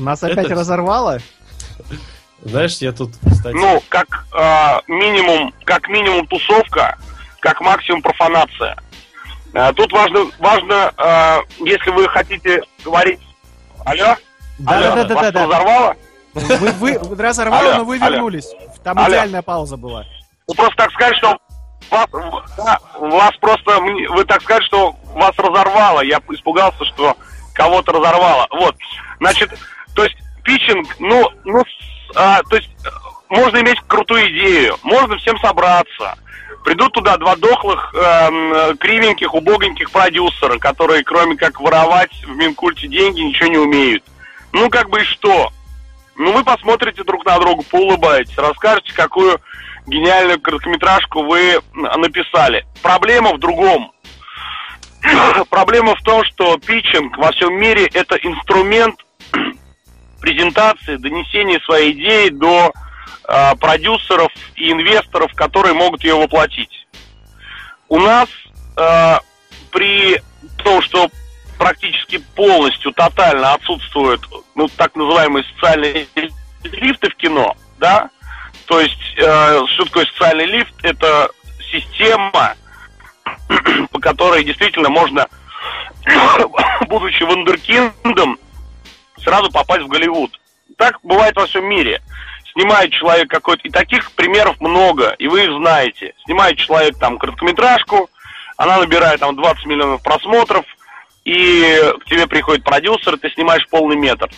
[0.00, 1.18] Нас опять Это- разорвало?
[2.42, 3.54] Знаешь, я тут, кстати...
[3.54, 6.96] ну, как э, минимум, как минимум тусовка,
[7.40, 8.76] как максимум профанация.
[9.52, 13.20] Э, тут важно, важно, э, если вы хотите говорить,
[13.84, 14.16] алло,
[14.66, 15.44] алло, вас Да-да-да-да-да.
[15.46, 15.96] разорвало?
[16.32, 18.14] Вы, вы разорвало, Алло, но вы алло.
[18.14, 18.48] вернулись.
[18.82, 19.08] Там Алло.
[19.10, 20.04] идеальная пауза была.
[20.48, 21.36] Ну, просто так сказать, что
[21.90, 22.06] вас,
[22.56, 26.00] да, вас просто, вы так сказать, что вас разорвало.
[26.00, 27.16] Я испугался, что
[27.52, 28.46] кого-то разорвало.
[28.50, 28.76] Вот,
[29.18, 29.50] значит,
[29.94, 31.62] то есть питчинг, ну, ну,
[32.14, 32.88] а, то есть э,
[33.28, 36.16] можно иметь крутую идею, можно всем собраться.
[36.64, 43.20] Придут туда два дохлых, эм, кривеньких, убогеньких продюсера, которые кроме как воровать в Минкульте деньги
[43.20, 44.04] ничего не умеют.
[44.52, 45.50] Ну, как бы и что?
[46.16, 49.40] Ну, вы посмотрите друг на друга, поулыбаетесь, расскажете, какую
[49.86, 52.66] гениальную короткометражку вы написали.
[52.82, 53.92] Проблема в другом.
[55.50, 58.96] Проблема в том, что питчинг во всем мире это инструмент
[60.20, 62.72] презентации, донесения своей идеи до
[63.28, 66.86] э, продюсеров и инвесторов, которые могут ее воплотить.
[67.88, 68.28] У нас
[68.76, 69.18] э,
[69.70, 70.20] при
[70.62, 71.10] том, что
[71.58, 74.22] практически полностью, тотально отсутствуют
[74.54, 76.06] ну, так называемые социальные
[76.62, 78.10] лифты в кино, да,
[78.70, 80.72] то есть, э, что такое социальный лифт?
[80.84, 81.28] Это
[81.72, 82.54] система,
[83.90, 85.26] по которой действительно можно,
[86.88, 88.38] будучи вундеркиндом,
[89.22, 90.40] сразу попасть в Голливуд.
[90.76, 92.00] Так бывает во всем мире.
[92.52, 96.14] снимает человек какой-то, и таких примеров много, и вы их знаете.
[96.24, 98.10] Снимает человек там короткометражку,
[98.56, 100.64] она набирает там 20 миллионов просмотров,
[101.24, 104.28] и к тебе приходит продюсер, ты снимаешь полный метр.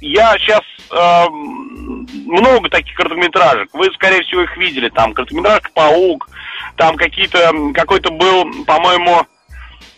[0.00, 3.68] Я сейчас э, много таких короткометражек.
[3.72, 4.88] Вы, скорее всего, их видели.
[4.90, 6.28] Там короткометражка Паук,
[6.76, 9.26] там какие-то какой-то был, по-моему,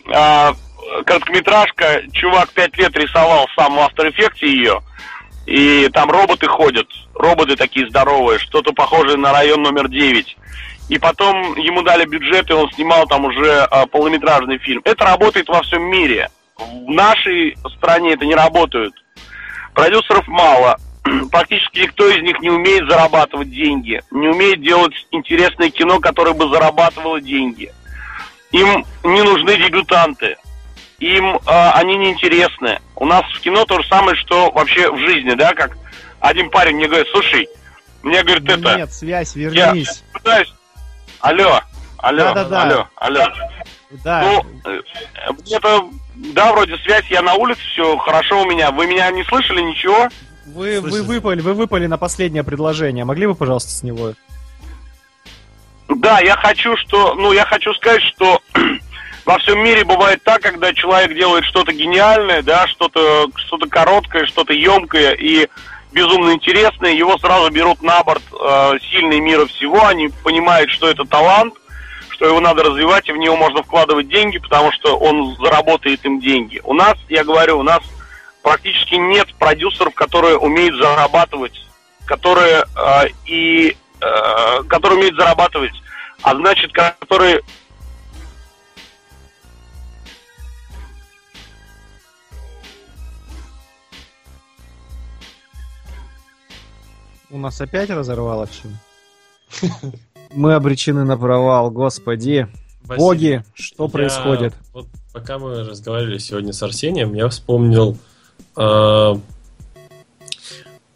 [0.07, 0.53] э,
[1.05, 2.03] короткометражка.
[2.12, 4.81] Чувак пять лет рисовал сам в After Effects ее.
[5.46, 10.37] И там роботы ходят, роботы такие здоровые, что-то похожее на район номер 9.
[10.90, 14.83] И потом ему дали бюджет, и он снимал там уже э, полнометражный фильм.
[14.85, 16.29] Это работает во всем мире.
[16.57, 18.92] В нашей стране это не работает.
[19.74, 20.76] Продюсеров мало.
[21.33, 26.48] Практически никто из них не умеет зарабатывать деньги, не умеет делать интересное кино, которое бы
[26.48, 27.72] зарабатывало деньги.
[28.53, 30.37] Им не нужны дебютанты
[31.01, 32.79] им э, они неинтересны.
[32.95, 35.77] У нас в кино то же самое, что вообще в жизни, да, как
[36.21, 37.49] один парень мне говорит, слушай,
[38.03, 38.77] мне говорит это...
[38.77, 40.03] Нет, связь, вернись.
[40.13, 40.55] Я пытаюсь...
[41.21, 41.61] Алло,
[41.99, 42.63] алло, да, да, да.
[42.63, 43.27] алло, алло.
[44.05, 44.23] Да.
[44.23, 44.81] Ну, э,
[45.51, 45.85] это,
[46.15, 48.71] да, вроде связь, я на улице, все хорошо у меня.
[48.71, 50.09] Вы меня не слышали, ничего?
[50.47, 53.05] Вы, вы выпали, вы выпали на последнее предложение.
[53.05, 54.15] Могли бы, пожалуйста, с него?
[55.89, 58.41] Да, я хочу, что, ну, я хочу сказать, что
[59.24, 64.52] во всем мире бывает так, когда человек делает что-то гениальное, да, что-то что короткое, что-то
[64.52, 65.48] емкое и
[65.92, 71.04] безумно интересное, его сразу берут на борт э, сильные мира всего, они понимают, что это
[71.04, 71.54] талант,
[72.11, 76.20] что его надо развивать, и в него можно вкладывать деньги, потому что он заработает им
[76.20, 76.61] деньги.
[76.64, 77.80] У нас, я говорю, у нас
[78.42, 81.64] практически нет продюсеров, которые умеют зарабатывать,
[82.04, 85.72] которые э, и э, которые умеют зарабатывать,
[86.22, 87.42] а значит, которые
[97.31, 98.69] У нас опять разорвало все.
[100.35, 102.49] Мы обречены на провал, господи.
[102.83, 104.55] Василий, Боги, что я, происходит?
[104.73, 107.97] Вот пока мы разговаривали сегодня с Арсением, я вспомнил
[108.57, 109.14] э,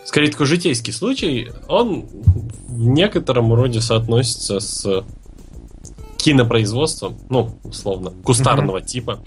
[0.05, 1.51] скорее такой житейский случай.
[1.69, 2.07] Он
[2.67, 5.05] в некотором роде соотносится с
[6.17, 8.87] кинопроизводством, ну, условно, кустарного mm-hmm.
[8.87, 9.21] типа,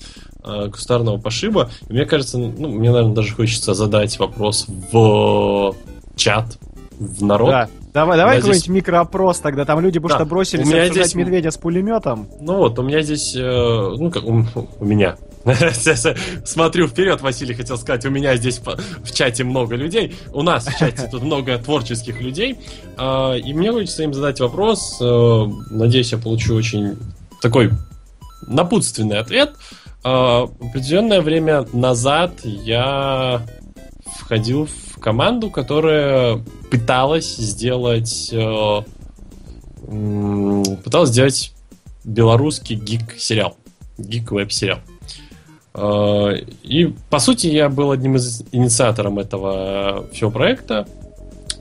[0.43, 1.69] э, кустарного пошиба.
[1.87, 5.73] И мне кажется, ну, мне, наверное, даже хочется задать вопрос в
[6.17, 6.57] чат
[6.99, 7.49] в народ.
[7.49, 7.69] Да.
[7.93, 8.73] Давай, давай какой-нибудь здесь...
[8.73, 9.65] микроопрос тогда.
[9.65, 10.15] Там люди бы да.
[10.15, 11.15] что бросились у меня здесь...
[11.15, 12.27] медведя с пулеметом.
[12.39, 14.45] Ну вот, у меня здесь, э, ну как у,
[14.79, 15.17] у меня.
[16.45, 18.61] Смотрю вперед, Василий хотел сказать, у меня здесь
[19.03, 20.15] в чате много людей.
[20.33, 22.57] У нас в чате тут много творческих людей.
[22.97, 24.97] Э, и мне хочется им задать вопрос.
[25.01, 26.97] Э, надеюсь, я получу очень
[27.41, 27.71] такой
[28.45, 29.55] напутственный ответ.
[30.03, 33.41] Э, определенное время назад я
[34.17, 38.81] входил в команду, которая пыталась сделать э,
[40.83, 41.53] пыталась сделать
[42.03, 43.57] белорусский гик-сериал.
[43.97, 44.79] Гик-веб-сериал.
[45.73, 50.87] Э, и, по сути, я был одним из инициаторов этого всего проекта.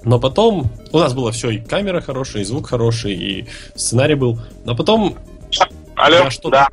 [0.05, 0.71] Но потом...
[0.93, 4.39] У нас было все, и камера хорошая, и звук хороший, и сценарий был.
[4.65, 5.17] Но потом...
[5.97, 6.69] Алло, что да.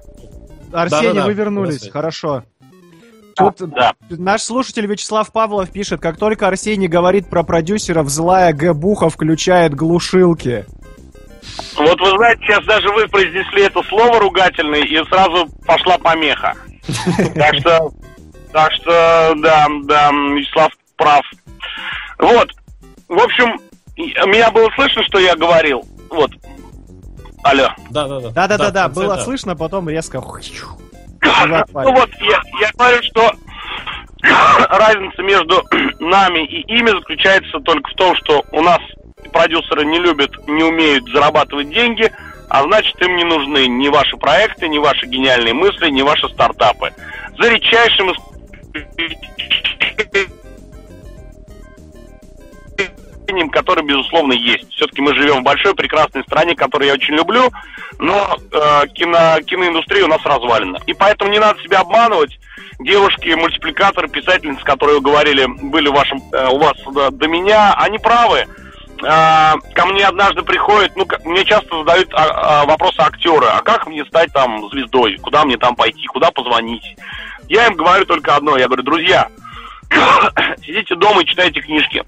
[0.72, 1.26] Арсений, да, да, да.
[1.26, 2.44] вы вернулись, хорошо.
[3.36, 3.94] Тут да.
[4.10, 10.66] наш слушатель Вячеслав Павлов пишет, как только Арсений говорит про продюсеров, злая Г-буха включает глушилки.
[11.76, 16.54] Вот вы знаете, сейчас даже вы произнесли это слово ругательное, и сразу пошла помеха.
[17.36, 17.92] Так что,
[18.52, 21.26] так что, да, да, Вячеслав прав.
[22.20, 22.50] Вот,
[23.08, 23.60] в общем,
[23.98, 25.84] меня было слышно, что я говорил.
[26.10, 26.32] Вот.
[27.44, 27.70] Алло.
[27.90, 28.30] Да, да, да.
[28.30, 28.90] Да, да, да, да.
[28.90, 30.22] Было слышно, потом резко.
[31.74, 33.32] Ну вот, я, я говорю, что
[34.70, 35.64] разница между
[36.00, 38.80] нами и ими заключается только в том, что у нас
[39.32, 42.12] продюсеры не любят, не умеют зарабатывать деньги,
[42.50, 46.94] а значит им не нужны ни ваши проекты, ни ваши гениальные мысли, ни ваши стартапы.
[47.40, 49.20] За редчайшим исключением,
[53.52, 54.72] который, безусловно, есть.
[54.74, 57.52] Все-таки мы живем в большой, прекрасной стране, которую я очень люблю,
[58.00, 60.80] но э, кино, киноиндустрия у нас развалена.
[60.88, 62.38] И поэтому не надо себя обманывать.
[62.80, 67.98] Девушки, мультипликаторы, писательницы, которые говорили, были в вашем, э, у вас до, до меня, они
[68.00, 68.46] правы.
[69.04, 73.88] Э, ко мне однажды приходят, ну, мне часто задают а, а, вопросы актеры, а как
[73.88, 76.96] мне стать там звездой, куда мне там пойти, куда позвонить.
[77.50, 79.28] Я им говорю только одно, я говорю, друзья,
[80.66, 82.04] сидите дома и читайте книжки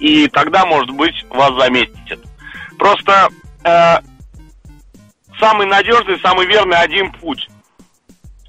[0.00, 2.20] и тогда, может быть, вас заметят.
[2.78, 3.28] Просто
[3.62, 3.96] э,
[5.38, 7.48] самый надежный, самый верный один путь.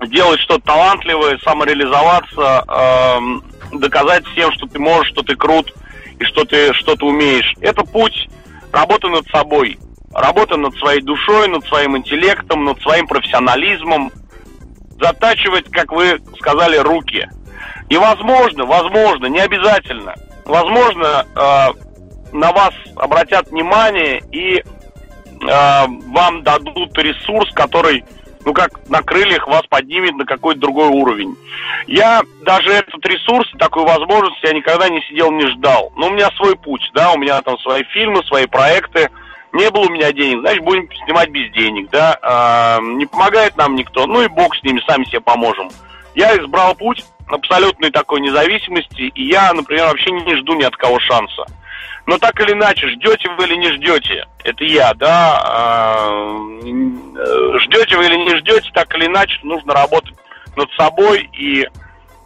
[0.07, 5.73] Делать что-то талантливое, самореализоваться, э, доказать всем, что ты можешь, что ты крут,
[6.19, 7.53] и что ты что-то умеешь.
[7.59, 8.29] Это путь
[8.71, 9.77] работы над собой,
[10.13, 14.11] работа над своей душой, над своим интеллектом, над своим профессионализмом,
[14.99, 17.27] затачивать, как вы сказали, руки.
[17.89, 21.67] И возможно, возможно, не обязательно, возможно, э,
[22.33, 24.63] на вас обратят внимание и э,
[25.41, 28.03] вам дадут ресурс, который,
[28.45, 31.35] ну как на крыльях вас поднимет на какой-то другой уровень.
[31.87, 35.91] Я даже этот ресурс, такую возможность я никогда не сидел, не ждал.
[35.95, 39.09] Но у меня свой путь, да, у меня там свои фильмы, свои проекты.
[39.53, 42.17] Не было у меня денег, значит, будем снимать без денег, да.
[42.21, 45.69] А, не помогает нам никто, ну и бог с ними, сами себе поможем.
[46.15, 50.99] Я избрал путь абсолютной такой независимости, и я, например, вообще не жду ни от кого
[50.99, 51.45] шанса.
[52.05, 56.19] Но так или иначе, ждете вы или не ждете, это я, да, а,
[57.59, 60.15] ждете вы или не ждете, так или иначе, нужно работать
[60.55, 61.67] над собой и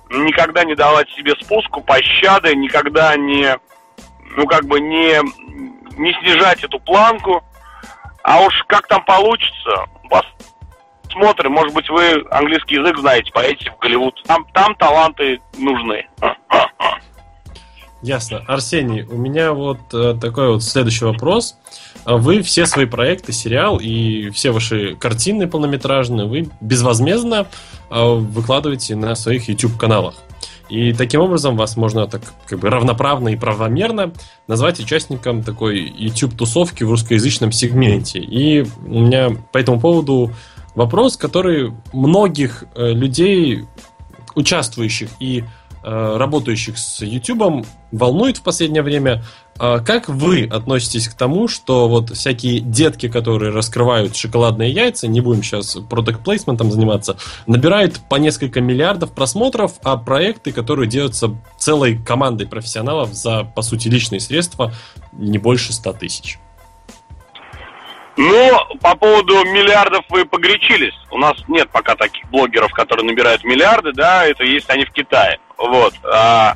[0.10, 3.58] никогда не давать себе спуску, пощады, никогда не,
[4.38, 5.20] ну, как бы не,
[5.98, 7.44] не снижать эту планку.
[8.24, 9.86] А уж как там получится,
[11.16, 11.52] посмотрим.
[11.54, 14.22] Может быть, вы английский язык знаете, поедете в Голливуд.
[14.26, 16.08] Там, там таланты нужны.
[18.02, 18.44] Ясно.
[18.48, 21.58] Арсений, у меня вот э, такой вот следующий вопрос.
[22.06, 27.48] Вы все свои проекты, сериал и все ваши картины полнометражные вы безвозмездно
[27.90, 30.16] э, выкладываете на своих YouTube-каналах.
[30.70, 34.14] И таким образом вас можно так как бы равноправно и правомерно
[34.48, 38.20] назвать участником такой YouTube-тусовки в русскоязычном сегменте.
[38.20, 40.32] И у меня по этому поводу
[40.76, 43.66] вопрос, который многих э, людей,
[44.36, 45.44] участвующих и
[45.88, 49.24] Э, работающих с YouTube волнует в последнее время.
[49.60, 55.22] А как вы относитесь к тому, что вот всякие детки, которые раскрывают шоколадные яйца, не
[55.22, 62.00] будем сейчас продукт плейсментом заниматься, набирают по несколько миллиардов просмотров, а проекты, которые делаются целой
[62.04, 64.74] командой профессионалов за, по сути, личные средства,
[65.14, 66.40] не больше 100 тысяч?
[68.18, 70.94] Ну, по поводу миллиардов вы погречились.
[71.12, 75.40] У нас нет пока таких блогеров, которые набирают миллиарды, да, это есть они в Китае.
[75.58, 75.94] Вот.
[76.04, 76.56] А,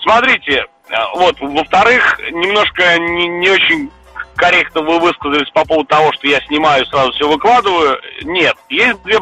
[0.00, 3.90] смотрите, а, вот, во-вторых, немножко не, не очень
[4.36, 8.00] корректно вы высказались по поводу того, что я снимаю, сразу все выкладываю.
[8.22, 9.18] Нет, есть две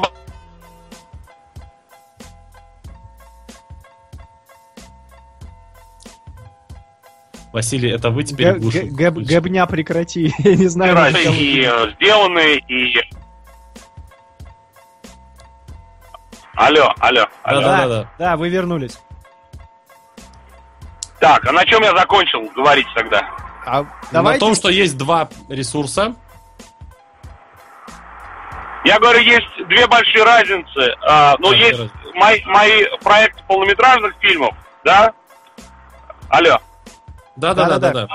[7.54, 10.34] Василий, это вы теперь Г- Габня прекрати.
[10.38, 11.14] Я не знаю.
[11.16, 12.96] И э, сделаны, и...
[16.56, 17.60] Алло, алло, алло.
[17.60, 18.10] Да, да, да.
[18.18, 18.98] Да, вы вернулись.
[21.20, 23.22] Так, а на чем я закончил говорить тогда?
[23.64, 24.40] А, давайте...
[24.40, 26.16] На том, что есть два ресурса.
[28.84, 30.92] Я говорю, есть две большие разницы.
[31.06, 31.90] А, ну, есть раз...
[32.14, 35.12] мои, мои проекты полнометражных фильмов, да?
[36.28, 36.58] Алло.
[37.36, 38.08] Да, да, да, да, да.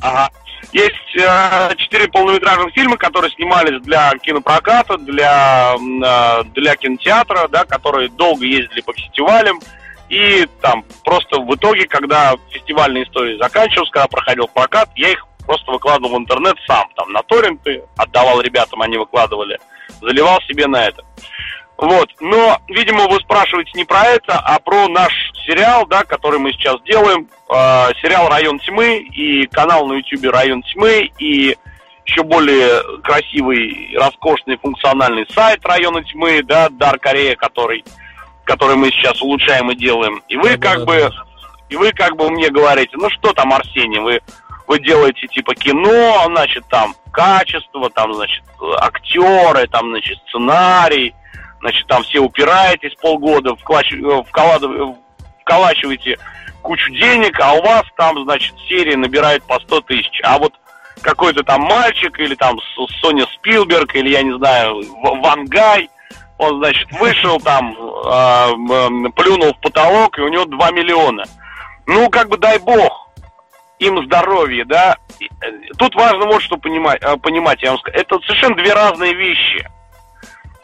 [0.00, 0.30] Ага.
[0.72, 8.08] Есть э, четыре полнометражных фильма, которые снимались для кинопроката, для, э, для кинотеатра, да, которые
[8.10, 9.60] долго ездили по фестивалям.
[10.08, 15.70] И там просто в итоге, когда фестивальная история заканчивалась, когда проходил прокат, я их просто
[15.70, 19.58] выкладывал в интернет сам, там, на торренты, отдавал ребятам, они выкладывали,
[20.00, 21.02] заливал себе на это.
[21.76, 26.52] Вот, но, видимо, вы спрашиваете не про это, а про наш сериал, да, который мы
[26.52, 27.54] сейчас делаем, э,
[28.02, 31.56] сериал «Район тьмы» и канал на YouTube «Район тьмы» и
[32.06, 37.84] еще более красивый, роскошный, функциональный сайт «Района тьмы», да, Дар Корея, который,
[38.44, 40.22] который мы сейчас улучшаем и делаем.
[40.28, 41.10] И вы да, как да, бы, да.
[41.70, 44.20] и вы как бы мне говорите, ну что там, Арсений, вы
[44.66, 48.42] вы делаете типа кино, значит, там качество, там, значит,
[48.78, 51.14] актеры, там, значит, сценарий,
[51.60, 54.98] значит, там все упираетесь полгода, вкладываете,
[55.44, 56.18] вколачиваете
[56.62, 60.20] кучу денег, а у вас там, значит, серия набирает по 100 тысяч.
[60.24, 60.54] А вот
[61.02, 62.58] какой-то там мальчик или там
[63.00, 64.82] Соня Спилберг или, я не знаю,
[65.22, 65.90] Ван Гай,
[66.38, 71.24] он, значит, вышел там, э, плюнул в потолок, и у него 2 миллиона.
[71.86, 73.04] Ну, как бы дай бог
[73.78, 74.96] им здоровье, да.
[75.20, 75.26] Э,
[75.76, 77.98] тут важно вот что понимать, э, понимать я вам скажу.
[77.98, 79.68] Это совершенно две разные вещи.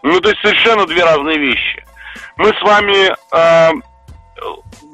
[0.02, 1.84] Ну, то есть совершенно две разные вещи.
[2.36, 3.70] Мы с вами э,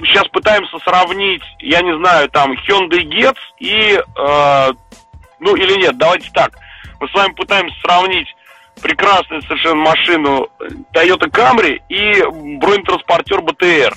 [0.00, 4.72] сейчас пытаемся сравнить, я не знаю, там Hyundai Getz и, э,
[5.40, 6.52] ну или нет, давайте так.
[7.00, 8.28] Мы с вами пытаемся сравнить
[8.82, 10.48] прекрасную совершенно машину
[10.94, 12.22] Toyota Camry и
[12.58, 13.94] бронетранспортер BTR.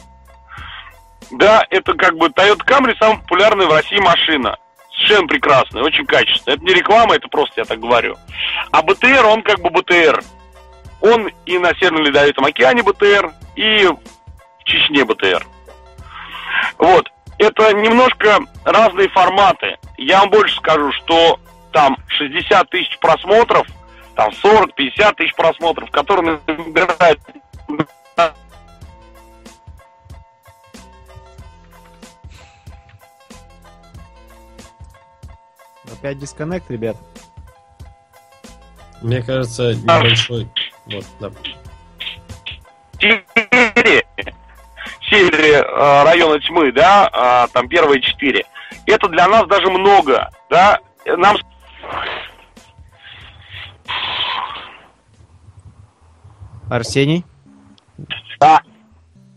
[1.31, 4.57] Да, это как бы Toyota Camry самая популярная в России машина.
[4.95, 6.57] Совершенно прекрасная, очень качественная.
[6.57, 8.17] Это не реклама, это просто я так говорю.
[8.71, 10.21] А БТР, он как бы БТР.
[11.01, 13.87] Он и на Северном Ледовитом океане БТР, и
[14.69, 15.45] Чечне БТР.
[16.77, 17.09] Вот.
[17.39, 19.77] это немножко разные форматы.
[19.97, 21.39] Я вам больше скажу, что
[21.71, 23.67] там 60 тысяч просмотров,
[24.15, 27.19] там 40-50 тысяч просмотров, которые набирают
[35.91, 36.95] Опять дисконнект, ребят.
[39.01, 40.47] Мне кажется, небольшой...
[40.85, 41.31] Вот, да.
[45.09, 48.45] Серии э, района тьмы, да, а, там первые четыре.
[48.85, 50.79] Это для нас даже много, да.
[51.05, 51.37] Нам
[56.69, 57.25] Арсений,
[58.39, 58.61] да,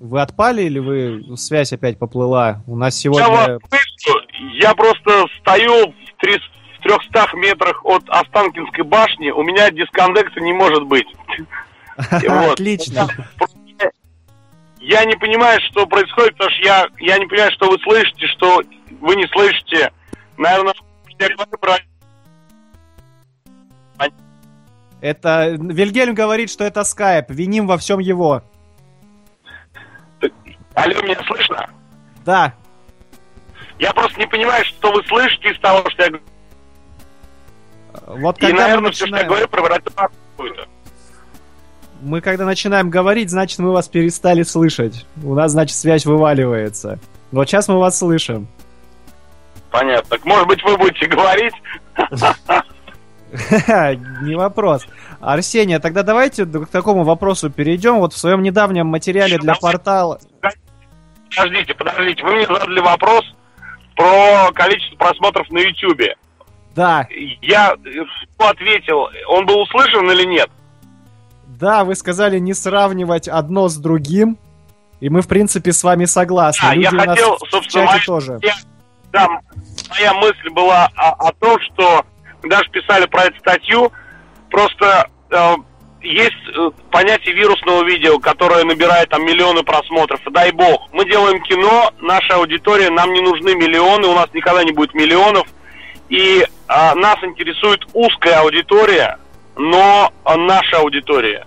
[0.03, 2.63] вы отпали или вы связь опять поплыла?
[2.67, 3.29] У нас я сегодня...
[3.29, 4.19] вас слышу,
[4.55, 6.41] я просто стою в, три-
[6.79, 11.07] в 300 метрах от Останкинской башни, у меня дисконнекта не может быть.
[11.97, 13.09] Отлично.
[14.83, 18.61] Я не понимаю, что происходит, потому что я, я не понимаю, что вы слышите, что
[19.01, 19.93] вы не слышите.
[20.37, 20.75] Наверное,
[21.21, 21.79] я говорю про
[25.01, 27.27] Это Вильгельм говорит, что это скайп.
[27.29, 28.43] Виним во всем его.
[30.75, 31.71] Алло, меня слышно?
[32.25, 32.55] Да.
[33.79, 36.25] Я просто не понимаю, что вы слышите из того, что я говорю.
[38.07, 40.69] Вот И, когда мы наверное, все, что я начинаем, говорю, про какую-то.
[42.03, 45.07] Мы когда начинаем говорить, значит мы вас перестали слышать.
[45.23, 46.99] У нас, значит, связь вываливается.
[47.31, 48.47] Вот сейчас мы вас слышим.
[49.71, 50.09] Понятно.
[50.11, 51.55] Так, может быть, вы будете говорить?
[54.23, 54.87] Не вопрос.
[55.21, 57.99] Арсений, а тогда давайте к такому вопросу перейдем.
[57.99, 60.21] Вот в своем недавнем материале для портала...
[61.35, 62.23] Подождите, подождите.
[62.25, 63.25] Вы мне задали вопрос
[63.97, 66.03] про количество просмотров на YouTube.
[66.75, 67.07] Да,
[67.41, 68.05] Я э,
[68.39, 70.51] ответил, он был услышан или нет?
[71.63, 74.37] Да, вы сказали не сравнивать одно с другим.
[74.99, 76.69] И мы, в принципе, с вами согласны.
[76.69, 78.39] Да, я Люди нас хотел, собственно, моя- тоже.
[78.43, 78.55] Я-
[79.13, 79.29] да,
[79.91, 82.05] моя мысль была о, о том, что
[82.43, 83.93] мы даже писали про эту статью,
[84.51, 85.55] просто э,
[86.01, 90.21] есть э, понятие вирусного видео, которое набирает там миллионы просмотров.
[90.33, 94.73] Дай бог, мы делаем кино, наша аудитория, нам не нужны миллионы, у нас никогда не
[94.73, 95.47] будет миллионов.
[96.09, 99.19] И а, нас интересует узкая аудитория,
[99.57, 101.47] но наша аудитория.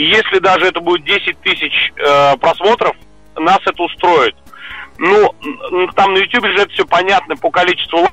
[0.00, 2.96] И если даже это будет 10 тысяч э, просмотров,
[3.36, 4.34] нас это устроит.
[4.96, 5.34] Ну,
[5.94, 8.08] там на YouTube же это все понятно по количеству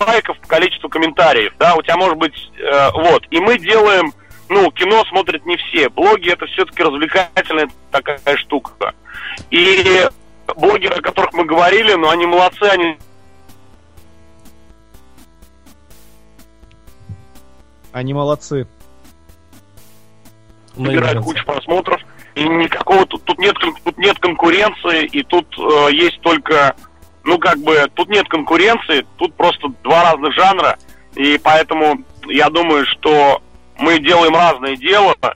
[0.00, 4.12] лайков, по количеству комментариев, да, у тебя может быть, э, вот, и мы делаем,
[4.48, 8.92] ну, кино смотрят не все, блоги это все-таки развлекательная такая штука.
[9.52, 10.04] И
[10.56, 12.98] блогеры, о которых мы говорили, ну, они молодцы, они
[17.92, 18.66] Они молодцы.
[20.76, 21.20] Нравится.
[21.22, 22.00] кучу просмотров,
[22.34, 26.74] и никакого тут, тут нет кон- тут нет конкуренции, и тут э, есть только,
[27.24, 30.78] ну как бы, тут нет конкуренции, тут просто два разных жанра,
[31.14, 33.42] и поэтому я думаю, что
[33.78, 35.32] мы делаем разное дело, э,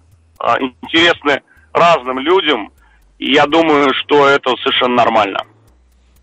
[0.60, 2.70] интересное разным людям,
[3.18, 5.40] и я думаю, что это совершенно нормально.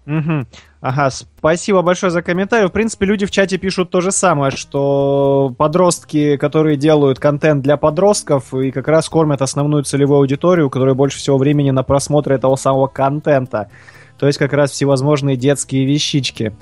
[0.06, 0.48] Мгм.
[0.80, 2.68] Ага, спасибо большое за комментарий.
[2.68, 7.78] В принципе, люди в чате пишут то же самое, что подростки, которые делают контент для
[7.78, 12.56] подростков и как раз кормят основную целевую аудиторию, которая больше всего времени на просмотр этого
[12.58, 13.70] самого контента.
[14.20, 16.56] То есть как раз всевозможные детские вещички.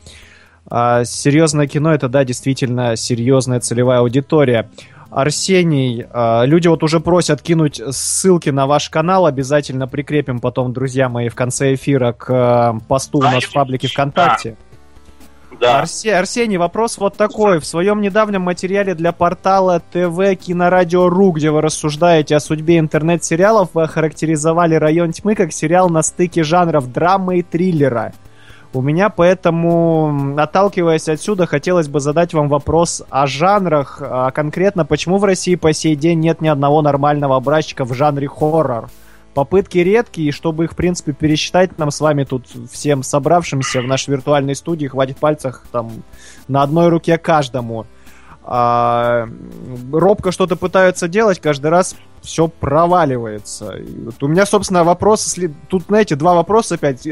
[0.67, 4.69] А серьезное кино это, да, действительно серьезная целевая аудитория.
[5.15, 11.07] Арсений, а, люди вот уже просят кинуть ссылки на ваш канал, обязательно прикрепим потом, друзья
[11.07, 14.57] мои, в конце эфира к э, посту у нас в паблике ВКонтакте.
[15.57, 15.81] Да.
[15.83, 17.61] Арсе- Арсений, вопрос вот такой.
[17.61, 23.83] В своем недавнем материале для портала ТВ Кинорадио.ру, где вы рассуждаете о судьбе интернет-сериалов, вы
[23.83, 28.11] охарактеризовали «Район тьмы» как сериал на стыке жанров драмы и триллера.
[28.75, 35.17] У меня поэтому, отталкиваясь отсюда, хотелось бы задать вам вопрос о жанрах, а конкретно, почему
[35.17, 38.89] в России по сей день нет ни одного нормального образчика в жанре хоррор?
[39.33, 43.87] Попытки редкие, и чтобы их, в принципе, пересчитать нам с вами тут всем собравшимся в
[43.87, 46.03] нашей виртуальной студии, хватит пальцах там
[46.49, 47.85] на одной руке каждому.
[48.43, 49.27] А,
[49.91, 53.75] робко что-то пытаются делать, каждый раз все проваливается.
[54.05, 55.37] Вот у меня, собственно, вопрос,
[55.69, 57.07] тут, знаете, два вопроса опять.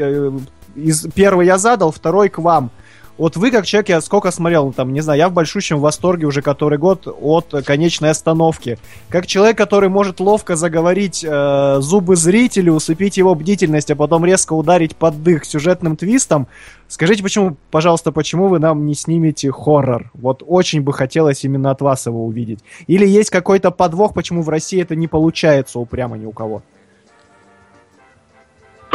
[0.74, 2.70] Из, первый я задал, второй к вам.
[3.16, 6.26] Вот вы, как человек, я сколько смотрел, ну, там, не знаю, я в большущем восторге
[6.26, 8.76] уже который год от конечной остановки.
[9.08, 14.52] Как человек, который может ловко заговорить э, зубы зрителю, усыпить его бдительность, а потом резко
[14.54, 16.48] ударить под дых сюжетным твистом,
[16.88, 20.10] скажите, почему, пожалуйста, почему вы нам не снимете хоррор?
[20.14, 22.64] Вот очень бы хотелось именно от вас его увидеть.
[22.88, 26.62] Или есть какой-то подвох, почему в России это не получается упрямо ни у кого?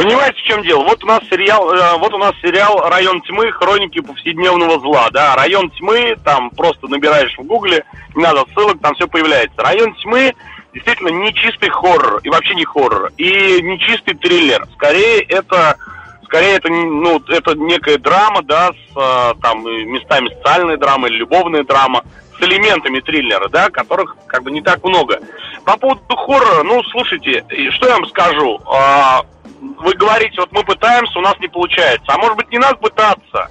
[0.00, 0.82] Понимаете, в чем дело?
[0.84, 3.52] Вот у нас сериал, э, вот у нас сериал «Район тьмы.
[3.52, 5.10] Хроники повседневного зла».
[5.10, 7.84] Да, «Район тьмы», там просто набираешь в гугле,
[8.14, 9.60] не надо ссылок, там все появляется.
[9.60, 10.34] «Район тьмы»
[10.72, 14.66] действительно не чистый хоррор, и вообще не хоррор, и не чистый триллер.
[14.72, 15.76] Скорее это,
[16.24, 21.62] скорее это, ну, это некая драма, да, с э, там местами социальная драма или любовная
[21.62, 22.04] драма,
[22.38, 25.20] с элементами триллера, да, которых как бы не так много.
[25.66, 28.58] По поводу хоррора, ну, слушайте, что я вам скажу?
[28.64, 29.24] А,
[29.60, 32.06] вы говорите, вот мы пытаемся, у нас не получается.
[32.08, 33.50] А может быть, не надо пытаться?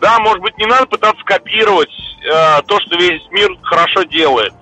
[0.00, 1.92] Да, может быть, не надо пытаться копировать
[2.24, 4.52] э, то, что весь мир хорошо делает.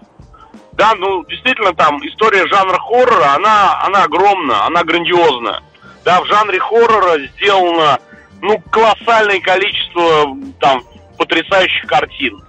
[0.72, 5.62] Да, ну, действительно, там история жанра хоррора, она, она огромна, она грандиозна.
[6.04, 7.98] Да, в жанре хоррора сделано,
[8.40, 10.82] ну, колоссальное количество, там,
[11.18, 12.42] потрясающих картин.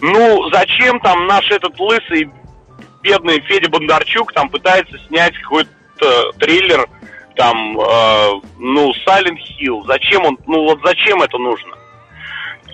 [0.00, 2.30] Ну, зачем там наш этот лысый,
[3.02, 6.88] бедный Федя Бондарчук там пытается снять какой-то триллер,
[7.34, 11.76] там, э, ну, Silent Hill, зачем он, ну вот зачем это нужно?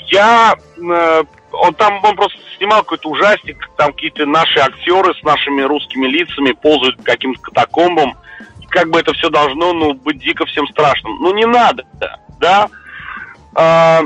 [0.07, 5.63] Я, э, он там, он просто снимал какой-то ужастик, там какие-то наши актеры с нашими
[5.63, 8.17] русскими лицами ползают по каким-то катакомбам,
[8.71, 11.17] как бы это все должно, ну, быть дико всем страшным.
[11.21, 11.85] Ну, не надо,
[12.39, 12.69] да?
[13.57, 14.01] Э,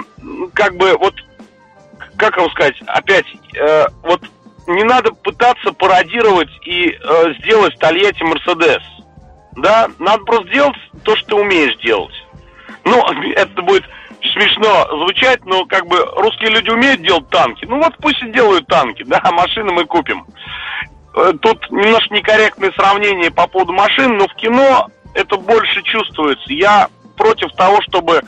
[0.54, 1.14] как бы, вот,
[2.16, 4.22] как вам сказать, опять, э, вот
[4.66, 8.82] не надо пытаться пародировать и э, сделать Тольятти Мерседес
[9.56, 12.14] да, надо просто делать то, что ты умеешь делать.
[12.84, 13.04] Ну,
[13.36, 13.84] это будет
[14.32, 17.64] смешно звучать, но как бы русские люди умеют делать танки.
[17.64, 20.26] Ну вот пусть и делают танки, да, машины мы купим.
[21.14, 26.52] Э, тут немножко некорректное сравнение по поводу машин, но в кино это больше чувствуется.
[26.52, 28.22] Я против того, чтобы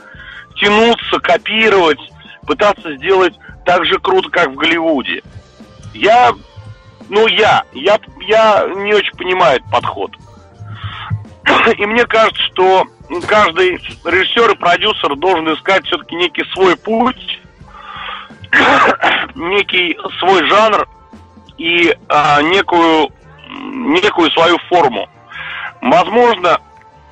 [0.55, 1.99] тянуться, копировать,
[2.45, 3.33] пытаться сделать
[3.65, 5.23] так же круто, как в Голливуде.
[5.93, 6.33] Я,
[7.09, 10.11] ну я, я, я не очень понимаю этот подход.
[11.77, 12.85] И мне кажется, что
[13.27, 17.39] каждый режиссер и продюсер должен искать все-таки некий свой путь,
[19.35, 20.87] некий свой жанр
[21.57, 23.09] и а, некую,
[23.49, 25.09] некую свою форму.
[25.81, 26.59] Возможно,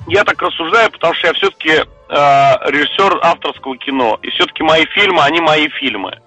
[0.07, 4.19] я так рассуждаю, потому что я все-таки э, режиссер авторского кино.
[4.21, 6.19] И все-таки мои фильмы, они мои фильмы.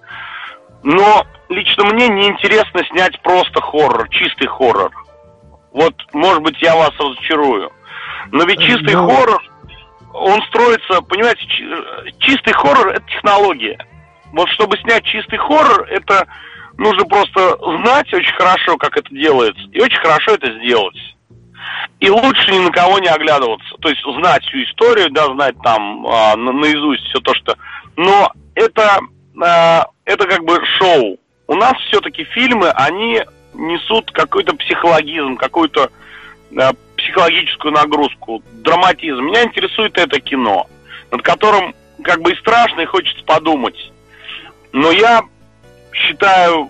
[0.83, 4.91] Но лично мне неинтересно снять просто хоррор, чистый хоррор.
[5.71, 7.71] Вот, может быть, я вас разочарую.
[8.31, 9.03] Но ведь чистый Но...
[9.03, 9.43] Ну, хоррор,
[10.13, 11.41] он строится, понимаете,
[12.19, 13.77] чистый хоррор это технология.
[14.33, 16.27] Вот чтобы снять чистый хоррор, это
[16.77, 20.97] нужно просто знать очень хорошо, как это делается, и очень хорошо это сделать.
[21.99, 23.75] И лучше ни на кого не оглядываться.
[23.79, 27.55] То есть знать всю историю, да, знать там а, наизусть все то, что...
[27.95, 28.99] Но это,
[29.41, 31.17] а, это как бы шоу.
[31.47, 33.21] У нас все-таки фильмы, они
[33.53, 35.89] несут какой-то психологизм, какую-то
[36.59, 36.71] а,
[37.07, 39.21] психологическую нагрузку, драматизм.
[39.21, 40.67] Меня интересует это кино,
[41.09, 43.91] над которым как бы и страшно, и хочется подумать.
[44.73, 45.21] Но я
[45.93, 46.69] считаю,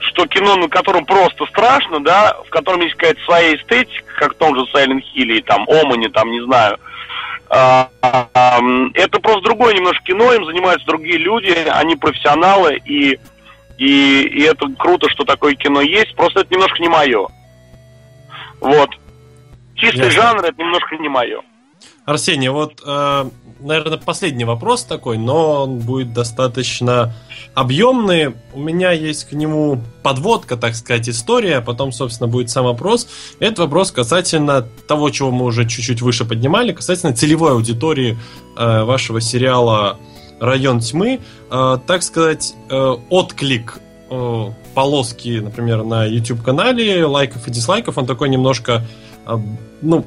[0.00, 4.38] что кино, на котором просто страшно, да, в котором есть какая-то своя эстетика, как в
[4.38, 6.78] том же Silent Hill, там, Омане, там, не знаю,
[7.50, 7.88] а,
[8.94, 13.18] это просто другое немножко кино, им занимаются другие люди, они профессионалы, и,
[13.76, 17.28] и, и это круто, что такое кино есть, просто это немножко не мое.
[18.60, 18.90] Вот.
[19.74, 20.10] Чистый Ясно.
[20.10, 21.42] жанр это немножко не мое.
[22.04, 23.24] Арсений, вот, э,
[23.60, 27.14] наверное, последний вопрос такой, но он будет достаточно
[27.54, 28.34] объемный.
[28.52, 33.08] У меня есть к нему подводка, так сказать, история, а потом, собственно, будет сам вопрос.
[33.40, 38.18] Это вопрос касательно того, чего мы уже чуть-чуть выше поднимали, касательно целевой аудитории
[38.56, 39.98] э, вашего сериала
[40.40, 41.20] «Район тьмы».
[41.50, 43.78] Э, так сказать, э, отклик
[44.10, 48.84] э, полоски, например, на YouTube-канале, лайков и дизлайков, он такой немножко
[49.82, 50.04] ну,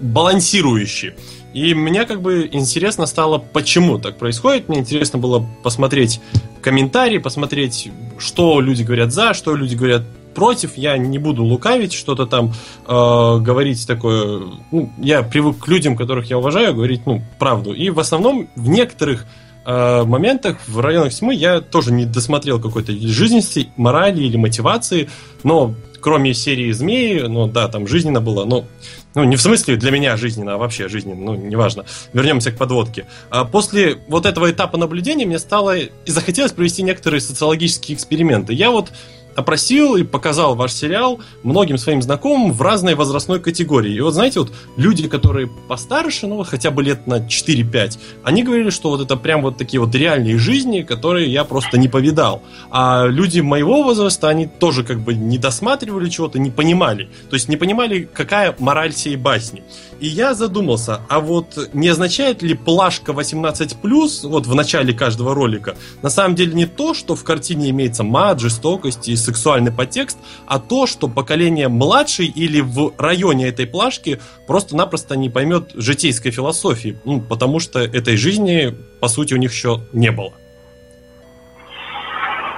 [0.00, 1.12] балансирующий.
[1.52, 4.68] И мне как бы интересно стало, почему так происходит.
[4.68, 6.20] Мне интересно было посмотреть
[6.62, 10.02] комментарии, посмотреть, что люди говорят за, что люди говорят
[10.34, 10.76] против.
[10.76, 12.52] Я не буду лукавить, что-то там
[12.86, 14.42] э, говорить такое.
[14.70, 17.72] Ну, я привык к людям, которых я уважаю, говорить ну правду.
[17.72, 19.26] И в основном в некоторых
[19.66, 25.08] э, моментах в районах тьмы я тоже не досмотрел какой-то жизненности, морали или мотивации,
[25.42, 28.66] но кроме серии «Змеи», ну да, там жизненно было, но
[29.14, 31.84] ну, не в смысле для меня жизненно, а вообще жизненно, ну, неважно.
[32.12, 33.06] Вернемся к подводке.
[33.28, 38.52] А после вот этого этапа наблюдения мне стало и захотелось провести некоторые социологические эксперименты.
[38.52, 38.92] Я вот
[39.34, 43.94] опросил и показал ваш сериал многим своим знакомым в разной возрастной категории.
[43.94, 48.70] И вот знаете, вот люди, которые постарше, ну хотя бы лет на 4-5, они говорили,
[48.70, 52.42] что вот это прям вот такие вот реальные жизни, которые я просто не повидал.
[52.70, 57.08] А люди моего возраста, они тоже как бы не досматривали чего-то, не понимали.
[57.28, 59.62] То есть не понимали, какая мораль всей басни.
[60.00, 65.76] И я задумался, а вот не означает ли плашка 18+, вот в начале каждого ролика,
[66.02, 70.58] на самом деле не то, что в картине имеется мат, жестокость и сексуальный подтекст, а
[70.58, 77.20] то, что поколение младшей или в районе этой плашки просто-напросто не поймет житейской философии, ну,
[77.20, 80.32] потому что этой жизни, по сути, у них еще не было.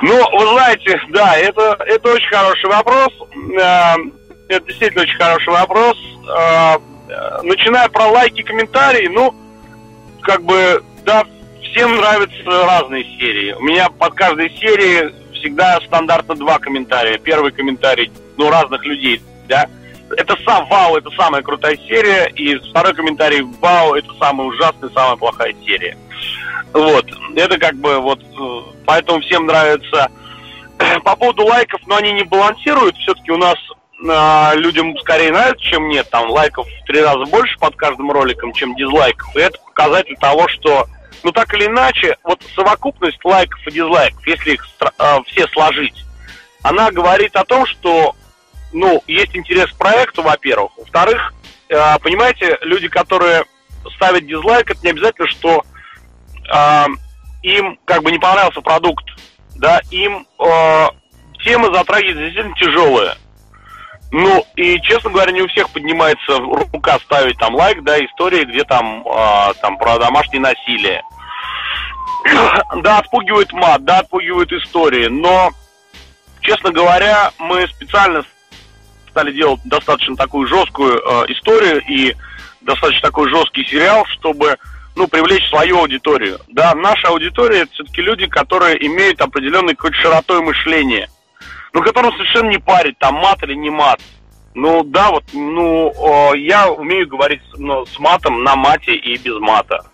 [0.03, 3.11] Ну, вы знаете, да, это, это очень хороший вопрос.
[3.61, 3.95] Э,
[4.49, 5.97] это действительно очень хороший вопрос.
[6.29, 6.77] Э,
[7.45, 9.33] начиная про лайки, комментарии, ну,
[10.23, 11.25] как бы, да,
[11.63, 13.53] всем нравятся разные серии.
[13.53, 17.19] У меня под каждой серией всегда стандартно два комментария.
[17.19, 19.67] Первый комментарий, ну, разных людей, да.
[20.17, 25.17] Это сам вау, это самая крутая серия, и второй комментарий вау, это самая ужасная, самая
[25.17, 25.97] плохая серия.
[26.73, 30.09] Вот, это как бы вот, э, поэтому всем нравится.
[31.05, 33.57] По поводу лайков, но они не балансируют, все-таки у нас
[34.03, 36.09] э, людям скорее нравится, чем нет.
[36.11, 39.35] Там лайков в три раза больше под каждым роликом, чем дизлайков.
[39.35, 40.87] И это показатель того, что
[41.23, 46.05] ну так или иначе, вот совокупность лайков и дизлайков, если их э, все сложить,
[46.63, 48.15] она говорит о том, что,
[48.73, 50.73] ну, есть интерес к проекту, во-первых.
[50.77, 51.35] Во-вторых,
[51.69, 53.45] э, понимаете, люди, которые
[53.97, 55.65] ставят дизлайк, это не обязательно, что
[56.53, 56.87] э,
[57.43, 59.05] им как бы не понравился продукт,
[59.57, 60.87] да, им э,
[61.45, 63.15] темы затрагивают действительно тяжелые.
[64.13, 68.63] Ну, и, честно говоря, не у всех поднимается рука ставить там лайк, да, истории, где
[68.65, 71.03] там, э, там про домашнее насилие.
[72.83, 75.51] Да, отпугивает мат, да, отпугивает истории, но,
[76.41, 78.25] честно говоря, мы специально
[79.11, 82.17] стали делать достаточно такую жесткую э, историю и
[82.63, 84.57] достаточно такой жесткий сериал, чтобы
[84.97, 86.39] ну, привлечь свою аудиторию.
[86.49, 91.09] Да, наша аудитория это все-таки люди, которые имеют определенной какой-то широтой мышления,
[91.73, 94.01] ну, которым совершенно не парит, там мат или не мат.
[94.55, 95.91] Ну, да, вот, ну,
[96.33, 99.85] э, я умею говорить ну, с матом, на мате и без мата.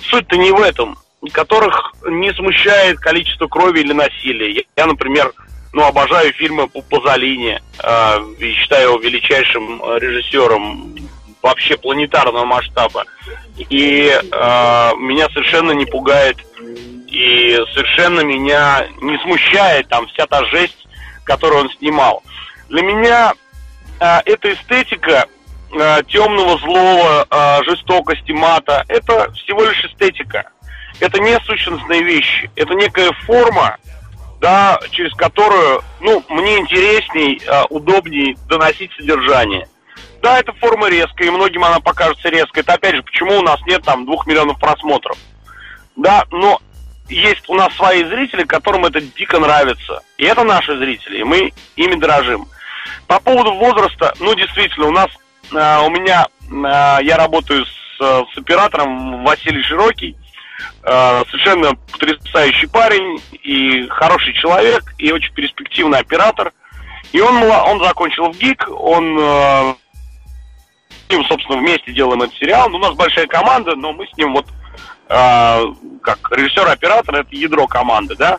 [0.00, 0.96] Суть-то не в этом
[1.32, 4.64] которых не смущает количество крови или насилия.
[4.76, 5.32] Я, например,
[5.72, 10.96] ну, обожаю фильмы по Пазолини, э, считаю его величайшим э, режиссером
[11.42, 13.04] вообще планетарного масштаба.
[13.56, 16.38] И э, меня совершенно не пугает
[17.08, 20.86] и совершенно меня не смущает там вся та жесть,
[21.24, 22.22] которую он снимал.
[22.68, 23.34] Для меня
[24.00, 25.26] э, эта эстетика
[25.72, 30.50] э, темного, злого, э, жестокости, мата, это всего лишь эстетика
[31.00, 33.76] это не сущностные вещи, это некая форма,
[34.40, 39.68] да, через которую, ну, мне интересней, а, удобней доносить содержание.
[40.22, 42.62] Да, эта форма резкая, и многим она покажется резкой.
[42.62, 45.16] Это опять же, почему у нас нет там двух миллионов просмотров.
[45.96, 46.60] Да, но
[47.08, 50.02] есть у нас свои зрители, которым это дико нравится.
[50.16, 52.48] И это наши зрители, и мы ими дорожим.
[53.06, 55.08] По поводу возраста, ну, действительно, у нас,
[55.52, 60.27] э, у меня, э, я работаю с, с оператором Василий Широкий, Э,
[60.82, 66.52] совершенно потрясающий парень и хороший человек, и очень перспективный оператор.
[67.12, 69.74] И он, он закончил в ГИК, он э,
[71.06, 72.74] с ним, собственно, вместе делаем этот сериал.
[72.74, 74.46] У нас большая команда, но мы с ним вот
[75.08, 75.64] э,
[76.02, 78.38] как режиссер-оператор, это ядро команды, да.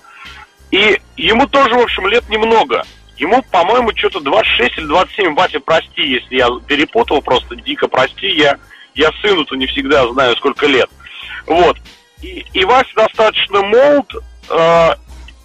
[0.72, 2.84] И ему тоже, в общем, лет немного.
[3.18, 5.36] Ему, по-моему, что-то 26 или 27.
[5.36, 8.28] Вася, прости, если я перепутал, просто дико прости.
[8.28, 8.58] Я,
[8.94, 10.90] я сыну-то не всегда знаю, сколько лет.
[11.48, 11.78] Вот.
[12.22, 14.12] И, и Вася достаточно молод,
[14.50, 14.96] э,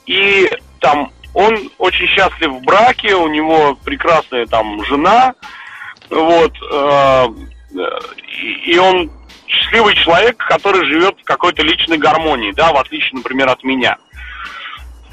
[0.07, 0.51] и
[0.81, 5.35] там он очень счастлив в браке, у него прекрасная там жена,
[6.11, 7.27] вот, э,
[8.41, 9.11] и, и он
[9.47, 13.97] счастливый человек, который живет в какой-то личной гармонии, да, в отличие, например, от меня.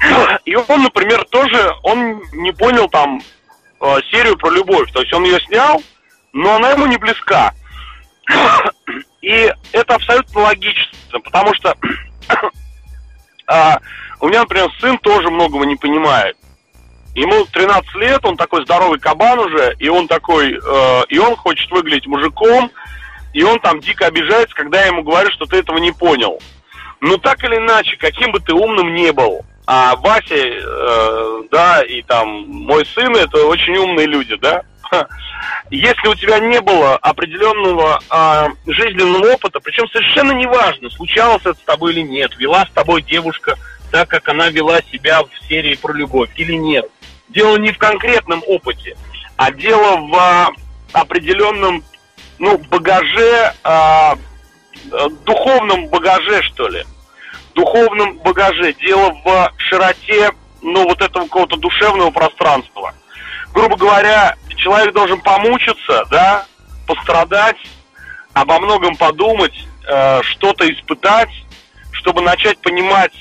[0.44, 3.20] И он, например, тоже, он не понял там
[3.80, 5.82] э, серию про любовь, то есть он ее снял,
[6.32, 7.52] но она ему не близка.
[9.22, 11.76] И это абсолютно логично, потому что
[13.46, 13.78] а,
[14.20, 16.36] у меня, например, сын тоже многого не понимает.
[17.14, 21.70] Ему 13 лет, он такой здоровый кабан уже, и он такой, э, и он хочет
[21.70, 22.70] выглядеть мужиком,
[23.34, 26.40] и он там дико обижается, когда я ему говорю, что ты этого не понял.
[27.00, 32.00] Ну, так или иначе, каким бы ты умным не был, а Вася, э, да, и
[32.02, 34.62] там мой сын, это очень умные люди, да,
[35.70, 41.64] если у тебя не было определенного а, жизненного опыта, причем совершенно неважно, случалось это с
[41.64, 43.56] тобой или нет, вела с тобой девушка
[43.90, 46.86] так, как она вела себя в серии про любовь или нет,
[47.28, 48.96] дело не в конкретном опыте,
[49.36, 50.50] а дело в а,
[50.92, 51.82] определенном
[52.38, 54.14] ну, багаже, э,
[55.24, 56.84] духовном багаже, что ли.
[57.54, 58.72] Духовном багаже.
[58.74, 62.94] Дело в широте, ну, вот этого какого-то душевного пространства.
[63.52, 66.46] Грубо говоря, человек должен помучиться, да,
[66.86, 67.58] пострадать,
[68.32, 69.54] обо многом подумать,
[69.86, 71.30] э, что-то испытать,
[71.92, 73.12] чтобы начать понимать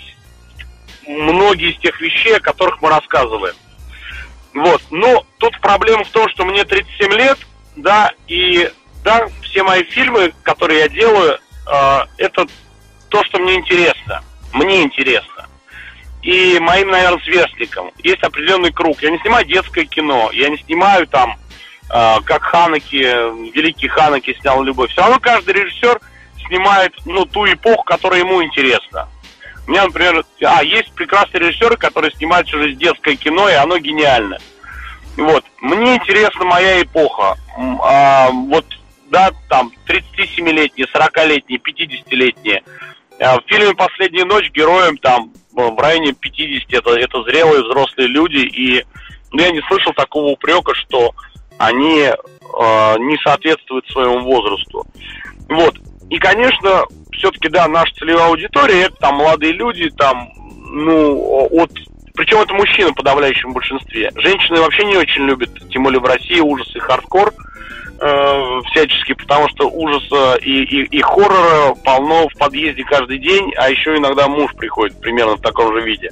[1.08, 3.56] многие из тех вещей, о которых мы рассказываем.
[4.54, 4.82] Вот.
[4.90, 7.38] Но тут проблема в том, что мне 37 лет,
[7.76, 8.72] да, и
[9.04, 12.48] да, все мои фильмы, которые я делаю, э, это
[13.10, 14.24] то, что мне интересно.
[14.54, 15.48] Мне интересно.
[16.22, 17.92] И моим, наверное, сверстникам.
[18.04, 19.02] Есть определенный круг.
[19.02, 21.38] Я не снимаю детское кино, я не снимаю там,
[21.90, 24.92] э, как Ханаки, великий Ханаки снял «Любовь».
[24.92, 26.00] Все равно каждый режиссер
[26.48, 29.08] снимает, ну, ту эпоху, которая ему интересна.
[29.68, 34.38] У меня, например, а, есть прекрасные режиссеры, которые снимают через детское кино, и оно гениально.
[35.18, 35.46] Вот.
[35.60, 37.38] Мне интересна моя эпоха.
[37.82, 38.66] А, вот,
[39.10, 42.64] да, там, 37-летние, 40-летние, 50-летние.
[43.20, 48.38] А, в фильме «Последняя ночь» героям там в районе 50, это, это зрелые взрослые люди,
[48.38, 48.86] и
[49.32, 51.12] ну, я не слышал такого упрека, что
[51.58, 52.14] они э,
[53.00, 54.86] не соответствуют своему возрасту.
[55.50, 55.76] Вот.
[56.10, 60.30] И, конечно, все-таки, да, наша целевая аудитория, это там молодые люди, там,
[60.72, 61.72] ну, от...
[62.14, 64.12] Причем это мужчины в подавляющем большинстве.
[64.16, 67.51] Женщины вообще не очень любят, тем более в России, ужасы хардкор э,
[68.72, 73.96] всячески, потому что ужаса и, и, и хоррора полно в подъезде каждый день, а еще
[73.96, 76.10] иногда муж приходит примерно в таком же виде.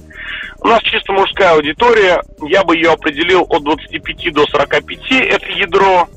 [0.62, 6.08] У нас чисто мужская аудитория, я бы ее определил от 25 до 45, это ядро,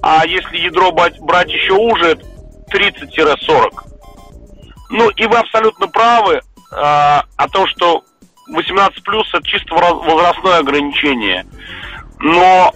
[0.00, 2.18] а если ядро брать, брать еще уже,
[2.72, 3.70] 30-40.
[4.90, 6.40] Ну, и вы абсолютно правы э,
[6.72, 8.02] о том, что
[8.48, 11.44] 18 плюс это чисто возрастное ограничение.
[12.20, 12.72] Но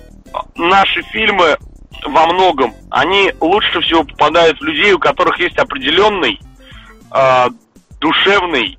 [0.57, 1.57] наши фильмы
[2.05, 6.41] во многом, они лучше всего попадают в людей, у которых есть определенный
[7.15, 7.47] э,
[8.01, 8.79] душевный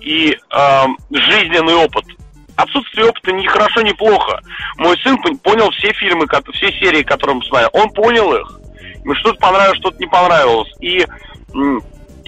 [0.00, 2.04] и э, жизненный опыт.
[2.56, 4.40] Отсутствие опыта не хорошо, не плохо.
[4.76, 7.70] Мой сын понял все фильмы, все серии, которые он смотрел.
[7.72, 8.60] Он понял их.
[9.02, 10.70] Ему что-то понравилось, что-то не понравилось.
[10.80, 11.06] И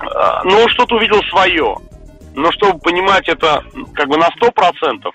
[0.01, 1.77] а, ну, что-то увидел свое.
[2.35, 3.63] Но чтобы понимать это
[3.95, 5.15] как бы на сто процентов,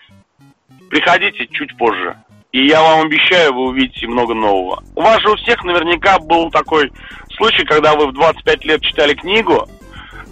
[0.90, 2.16] приходите чуть позже.
[2.52, 4.84] И я вам обещаю, вы увидите много нового.
[4.96, 6.92] У вас же у всех наверняка был такой
[7.36, 9.68] случай, когда вы в 25 лет читали книгу,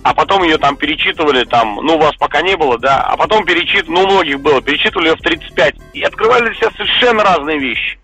[0.03, 3.43] а потом ее там перечитывали, там, ну, у вас пока не было, да, а потом
[3.43, 7.59] перечитывали, ну, у многих было, перечитывали ее в 35, и открывали для себя совершенно разные
[7.59, 7.99] вещи.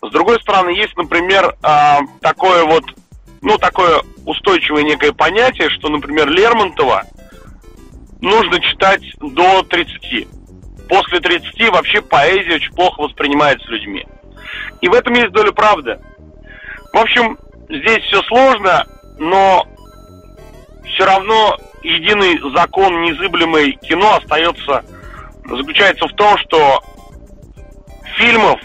[0.00, 2.84] С другой стороны, есть, например, э, такое вот
[3.40, 7.04] ну, такое устойчивое некое понятие, что, например, Лермонтова
[8.20, 10.28] нужно читать до 30.
[10.88, 14.06] После 30 вообще поэзия очень плохо воспринимается людьми.
[14.80, 15.98] И в этом есть доля правды.
[16.92, 18.86] В общем, здесь все сложно,
[19.18, 19.66] но
[20.86, 24.84] все равно единый закон незыблемой кино остается,
[25.44, 26.82] заключается в том, что
[28.16, 28.60] фильмов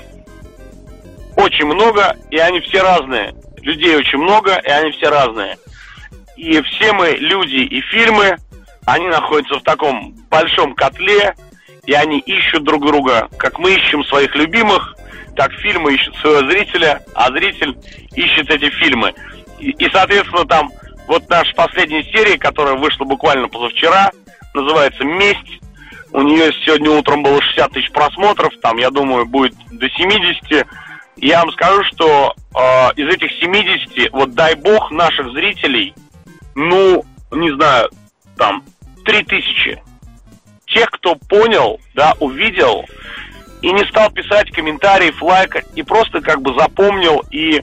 [1.35, 5.57] очень много, и они все разные людей очень много, и они все разные.
[6.35, 8.37] И все мы, люди и фильмы,
[8.85, 11.35] они находятся в таком большом котле,
[11.85, 14.95] и они ищут друг друга, как мы ищем своих любимых,
[15.35, 17.77] так фильмы ищут своего зрителя, а зритель
[18.15, 19.13] ищет эти фильмы.
[19.59, 20.71] И, и соответственно, там
[21.07, 24.11] вот наша последняя серия, которая вышла буквально позавчера,
[24.53, 25.59] называется «Месть».
[26.11, 30.67] У нее сегодня утром было 60 тысяч просмотров, там, я думаю, будет до 70.
[31.17, 32.59] Я вам скажу, что э,
[32.95, 35.95] из этих 70, вот дай бог наших зрителей,
[36.53, 37.89] ну, не знаю,
[38.37, 38.63] там,
[39.05, 39.81] 3000.
[40.73, 42.85] Тех, кто понял, да, увидел
[43.61, 47.61] и не стал писать комментариев, лайкать, и просто как бы запомнил и,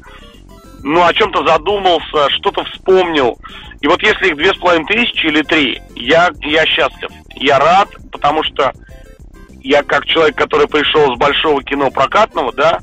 [0.82, 3.38] ну, о чем-то задумался, что-то вспомнил.
[3.80, 7.10] И вот если их две с половиной тысячи или три, я, я счастлив.
[7.34, 8.72] Я рад, потому что
[9.62, 12.78] я как человек, который пришел с большого кино прокатного, да,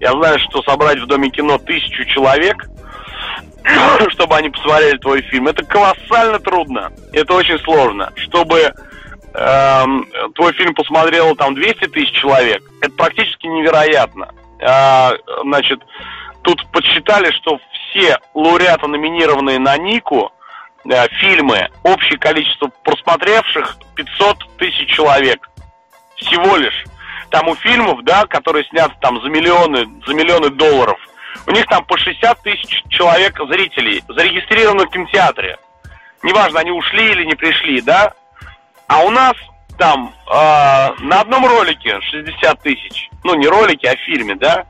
[0.00, 2.68] я знаю, что собрать в Доме кино тысячу человек,
[4.10, 6.92] чтобы они посмотрели твой фильм, это колоссально трудно.
[7.12, 8.12] Это очень сложно.
[8.16, 8.72] Чтобы
[9.34, 14.34] эм, твой фильм посмотрело там 200 тысяч человек, это практически невероятно.
[14.60, 15.12] А,
[15.42, 15.80] значит,
[16.42, 17.58] тут подсчитали, что
[17.90, 20.32] все лауреаты, номинированные на Нику,
[20.90, 25.48] э, фильмы, общее количество просмотревших 500 тысяч человек.
[26.16, 26.84] Всего лишь
[27.30, 30.98] там у фильмов, да, которые сняты там за миллионы, за миллионы долларов,
[31.46, 35.58] у них там по 60 тысяч человек зрителей зарегистрированы в кинотеатре.
[36.22, 38.14] Неважно, они ушли или не пришли, да?
[38.88, 39.34] А у нас
[39.78, 43.08] там а, на одном ролике 60 тысяч.
[43.22, 44.66] Ну, не ролике, а фильме, да?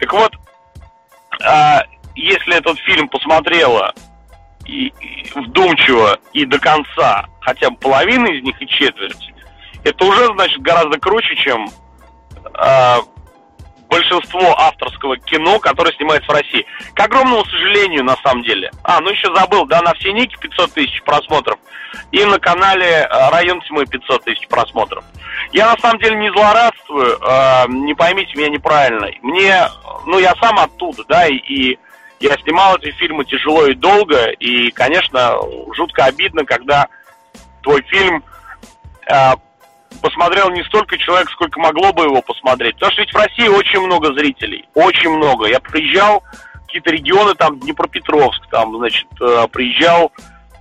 [0.00, 0.32] Так вот,
[1.44, 1.82] а,
[2.14, 3.94] если этот фильм посмотрела
[4.64, 9.32] и, и вдумчиво и до конца хотя бы половина из них и четверть,
[9.84, 11.68] это уже, значит, гораздо круче, чем
[12.54, 12.96] э,
[13.92, 16.64] большинство авторского кино, которое снимается в России.
[16.94, 18.70] К огромному сожалению, на самом деле.
[18.84, 21.58] А, ну еще забыл, да, на все ники 500 тысяч просмотров.
[22.10, 25.04] И на канале э, Район тьмы 500 тысяч просмотров.
[25.52, 29.08] Я на самом деле не злорадствую, э, не поймите меня неправильно.
[29.20, 29.68] Мне,
[30.06, 31.78] ну я сам оттуда, да, и, и
[32.20, 35.36] я снимал эти фильмы тяжело и долго, и, конечно,
[35.74, 36.88] жутко обидно, когда
[37.62, 38.24] твой фильм
[39.06, 39.32] э,
[40.00, 42.74] посмотрел не столько человек, сколько могло бы его посмотреть.
[42.74, 45.46] Потому что ведь в России очень много зрителей, очень много.
[45.46, 46.22] Я приезжал
[46.54, 50.12] в какие-то регионы, там Днепропетровск, там, значит, э, приезжал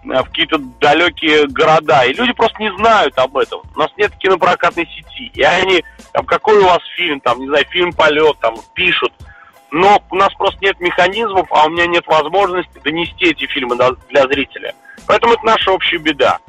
[0.04, 3.62] э, в какие-то далекие города, и люди просто не знают об этом.
[3.76, 7.66] У нас нет кинопрокатной сети, и они, там, какой у вас фильм, там, не знаю,
[7.70, 9.14] фильм «Полет», там, пишут,
[9.72, 13.78] но у нас просто нет механизмов, а у меня нет возможности донести эти фильмы
[14.10, 14.76] для зрителя.
[15.08, 16.40] Поэтому это наша общая беда.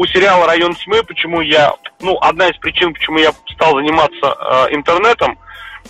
[0.00, 1.74] У сериала «Район тьмы», почему я...
[2.00, 4.34] Ну, одна из причин, почему я стал заниматься
[4.70, 5.38] э, интернетом,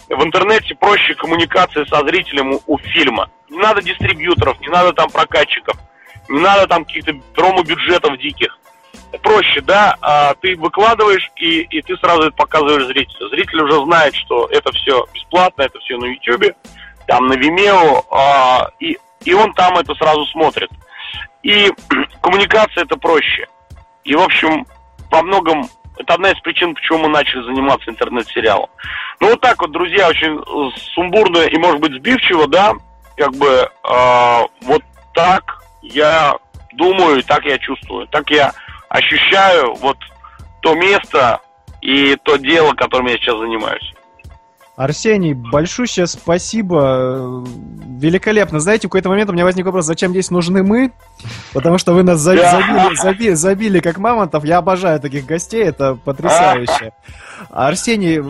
[0.08, 3.30] в интернете проще коммуникация со зрителем у, у фильма.
[3.48, 5.76] Не надо дистрибьюторов, не надо там прокатчиков,
[6.28, 8.58] не надо там каких-то промо-бюджетов диких.
[9.22, 13.28] Проще, да, а ты выкладываешь, и, и ты сразу это показываешь зрителю.
[13.28, 16.56] Зритель уже знает, что это все бесплатно, это все на YouTube,
[17.06, 20.70] там на Vimeo, а, и, и он там это сразу смотрит.
[21.44, 21.72] И
[22.20, 23.46] коммуникация это проще.
[24.04, 24.66] И, в общем,
[25.10, 28.70] во многом это одна из причин, почему мы начали заниматься интернет-сериалом.
[29.20, 30.40] Ну, вот так вот, друзья, очень
[30.94, 32.72] сумбурно и, может быть, сбивчиво, да,
[33.16, 34.82] как бы э, вот
[35.14, 36.34] так я
[36.72, 38.52] думаю, так я чувствую, так я
[38.88, 39.98] ощущаю вот
[40.62, 41.40] то место
[41.82, 43.92] и то дело, которым я сейчас занимаюсь.
[44.76, 47.44] Арсений, большущее спасибо.
[48.00, 48.60] Великолепно.
[48.60, 50.90] Знаете, в какой-то момент у меня возник вопрос, зачем здесь нужны мы?
[51.52, 54.42] Потому что вы нас забили, забили, забили как мамонтов.
[54.44, 56.92] Я обожаю таких гостей, это потрясающе.
[57.48, 58.20] Арсений,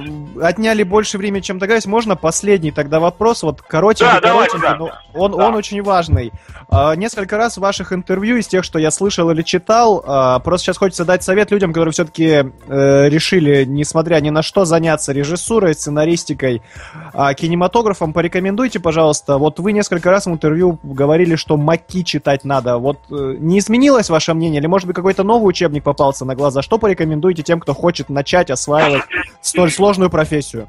[0.40, 1.86] отняли больше времени, чем догадались.
[1.86, 3.42] Можно последний тогда вопрос?
[3.42, 5.48] Вот коротенький, да, коротенький, давайте, но он, да.
[5.48, 6.32] он очень важный.
[6.68, 10.66] А, несколько раз в ваших интервью, из тех, что я слышал или читал, а, просто
[10.66, 15.74] сейчас хочется дать совет людям, которые все-таки э, решили, несмотря ни на что, заняться режиссурой,
[15.74, 16.62] сценаристикой,
[17.12, 18.12] а, кинематографом.
[18.12, 19.38] Порекомендуйте, пожалуйста.
[19.38, 22.78] Вот вы несколько раз в интервью говорили, что маки читать надо.
[22.78, 24.60] Вот э, не изменилось ваше мнение?
[24.60, 26.62] Или, может быть, какой-то новый учебник попался на глаза?
[26.62, 28.99] Что порекомендуете тем, кто хочет начать осваивать
[29.40, 30.68] столь сложную профессию?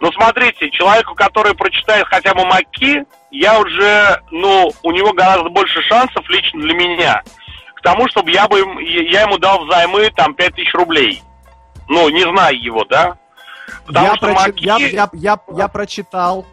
[0.00, 5.80] Ну, смотрите, человеку, который прочитает хотя бы Маки, я уже, ну, у него гораздо больше
[5.82, 7.22] шансов лично для меня
[7.74, 11.22] к тому, чтобы я бы я ему дал взаймы там 5000 рублей.
[11.88, 13.16] Ну, не знаю его, да?
[13.86, 14.38] Потому я, что прочи...
[14.38, 14.64] Маки...
[14.64, 16.46] я, я, я, я прочитал.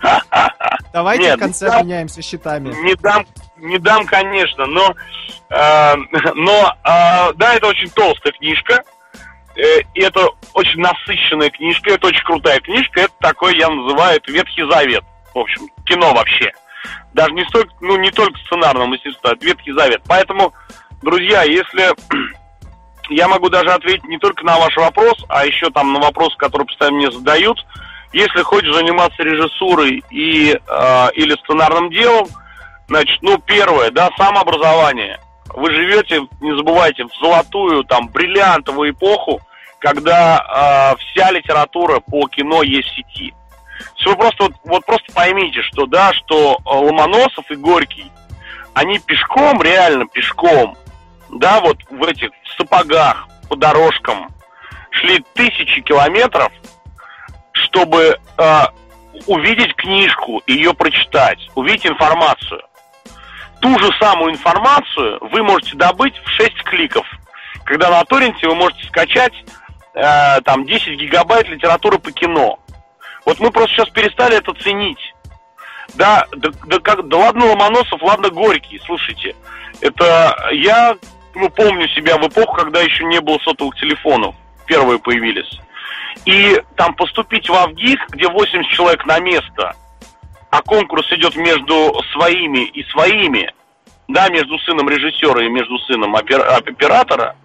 [0.92, 2.74] Давайте Нет, в конце дам, меняемся счетами.
[2.82, 4.94] Не дам, не дам, конечно, но,
[5.50, 5.94] э,
[6.34, 8.82] но э, да, это очень толстая книжка.
[9.56, 13.00] Э, и это очень насыщенная книжка, это очень крутая книжка.
[13.00, 15.02] Это такой, я называю, это Ветхий Завет.
[15.34, 16.52] В общем, кино вообще.
[17.14, 20.02] Даже не столько, ну, не только сценарного мастерства, это Ветхий Завет.
[20.06, 20.52] Поэтому,
[21.02, 21.94] друзья, если
[23.08, 26.66] я могу даже ответить не только на ваш вопрос, а еще там на вопросы, которые
[26.66, 27.64] постоянно мне задают.
[28.12, 32.28] Если хочешь заниматься режиссурой и, э, или сценарным делом,
[32.88, 35.18] значит, ну, первое, да, самообразование
[35.54, 39.40] вы живете, не забывайте, в золотую, там, бриллиантовую эпоху,
[39.78, 43.34] когда э, вся литература по кино есть в сети.
[44.04, 48.10] Вы просто, вот, вот просто поймите, что, да, что а, Ломоносов и Горький,
[48.72, 50.76] они пешком, реально пешком,
[51.28, 54.28] да, вот в этих сапогах, по дорожкам,
[54.90, 56.52] шли тысячи километров,
[57.52, 58.60] чтобы э,
[59.26, 62.62] увидеть книжку, ее прочитать, увидеть информацию
[63.60, 67.06] ту же самую информацию вы можете добыть в 6 кликов.
[67.64, 69.32] Когда на торренте вы можете скачать
[69.94, 72.58] э, там 10 гигабайт литературы по кино.
[73.24, 75.14] Вот мы просто сейчас перестали это ценить.
[75.94, 79.34] Да, да, да, как, да ладно Ломоносов, ладно Горький, слушайте.
[79.80, 80.96] Это я
[81.34, 84.34] ну, помню себя в эпоху, когда еще не было сотовых телефонов.
[84.66, 85.60] Первые появились.
[86.24, 89.74] И там поступить в Авгик, где 80 человек на место–
[90.50, 93.52] а конкурс идет между своими и своими,
[94.08, 97.36] да, между сыном режиссера и между сыном оператора,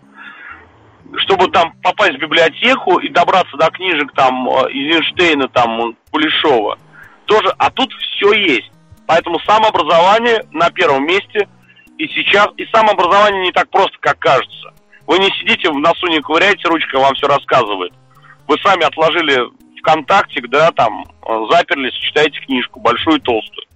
[1.18, 6.78] чтобы там попасть в библиотеку и добраться до книжек там Эйзенштейна, там Кулешова,
[7.26, 8.72] тоже, а тут все есть.
[9.08, 11.48] Поэтому самообразование на первом месте,
[11.98, 14.74] и сейчас, и самообразование не так просто, как кажется.
[15.06, 17.94] Вы не сидите в носу, не ковыряете ручкой, вам все рассказывает.
[18.48, 19.42] Вы сами отложили
[19.82, 23.68] ВКонтактик, да, там, э, заперлись, читаете книжку, большую и толстую.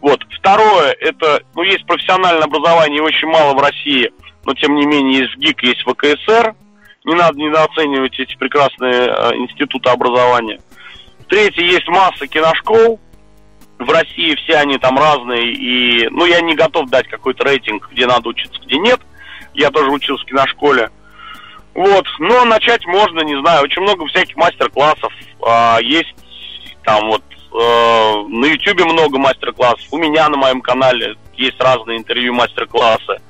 [0.00, 0.24] Вот.
[0.38, 4.12] Второе, это, ну, есть профессиональное образование, очень мало в России,
[4.44, 6.54] но, тем не менее, есть ГИК, есть ВКСР.
[7.04, 10.60] Не надо недооценивать эти прекрасные э, институты образования.
[11.28, 13.00] Третье, есть масса киношкол,
[13.78, 18.06] в России все они там разные, и, ну, я не готов дать какой-то рейтинг, где
[18.06, 19.00] надо учиться, где нет.
[19.54, 20.90] Я тоже учился в киношколе.
[21.76, 25.12] Вот, но начать можно, не знаю, очень много всяких мастер-классов.
[25.46, 26.14] А, есть
[26.82, 29.86] там вот э, на Ютубе много мастер-классов.
[29.90, 33.20] У меня на моем канале есть разные интервью, мастер-классы.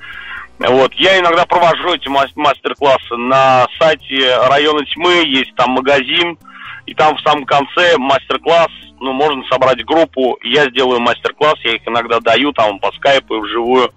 [0.60, 6.38] Вот, я иногда провожу эти мастер-классы на сайте района тьмы, есть там магазин,
[6.86, 8.70] и там в самом конце мастер-класс,
[9.00, 13.40] ну, можно собрать группу, я сделаю мастер-класс, я их иногда даю там по скайпу и
[13.40, 13.92] вживую.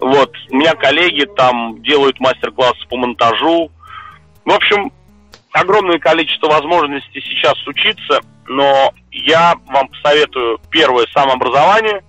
[0.00, 3.70] Вот, у меня коллеги там делают мастер-классы по монтажу.
[4.44, 4.92] В общем,
[5.52, 12.02] огромное количество возможностей сейчас учиться, но я вам посоветую первое самообразование,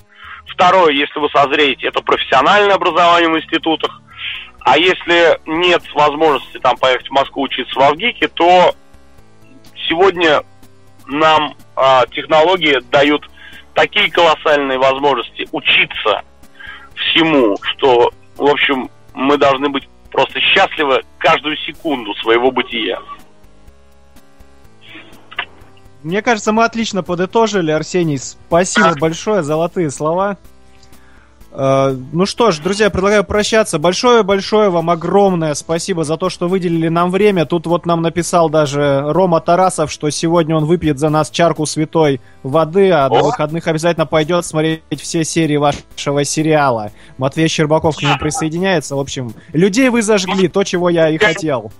[0.47, 4.01] второе, если вы созреете, это профессиональное образование в институтах,
[4.61, 8.73] а если нет возможности там поехать в Москву учиться в Авгике, то
[9.87, 10.41] сегодня
[11.05, 13.29] нам а, технологии дают
[13.75, 16.23] такие колоссальные возможности учиться
[16.95, 22.99] всему, что, в общем, мы должны быть просто счастливы каждую секунду своего бытия.
[26.03, 28.19] Мне кажется, мы отлично подытожили, Арсений.
[28.19, 30.37] Спасибо большое, золотые слова.
[31.57, 33.79] Э, ну что ж, друзья, предлагаю прощаться.
[33.79, 37.45] Большое-большое вам огромное спасибо за то, что выделили нам время.
[37.45, 42.19] Тут вот нам написал даже Рома Тарасов, что сегодня он выпьет за нас чарку святой
[42.43, 46.91] воды, а на выходных обязательно пойдет смотреть все серии вашего сериала.
[47.17, 48.95] Матвей Щербаков к нему присоединяется.
[48.95, 51.71] В общем, людей вы зажгли, то, чего я и хотел.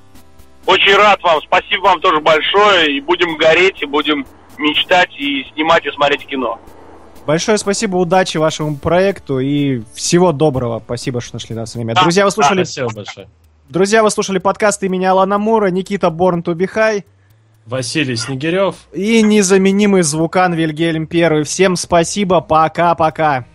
[0.66, 4.26] Очень рад вам, спасибо вам тоже большое, и будем гореть, и будем
[4.58, 6.60] мечтать, и снимать, и смотреть кино.
[7.26, 10.82] Большое спасибо, удачи вашему проекту и всего доброго.
[10.86, 11.96] Спасибо, что нашли нас время.
[11.96, 12.60] Да, Друзья, вы слушали...
[12.60, 13.28] Да, спасибо большое.
[13.68, 17.04] Друзья, вы слушали подкаст имени Алана Мура, Никита Борн Тубихай.
[17.66, 18.76] Василий Снегирев.
[18.94, 21.44] И незаменимый звукан Вильгельм Первый.
[21.44, 23.46] Всем спасибо, пока-пока.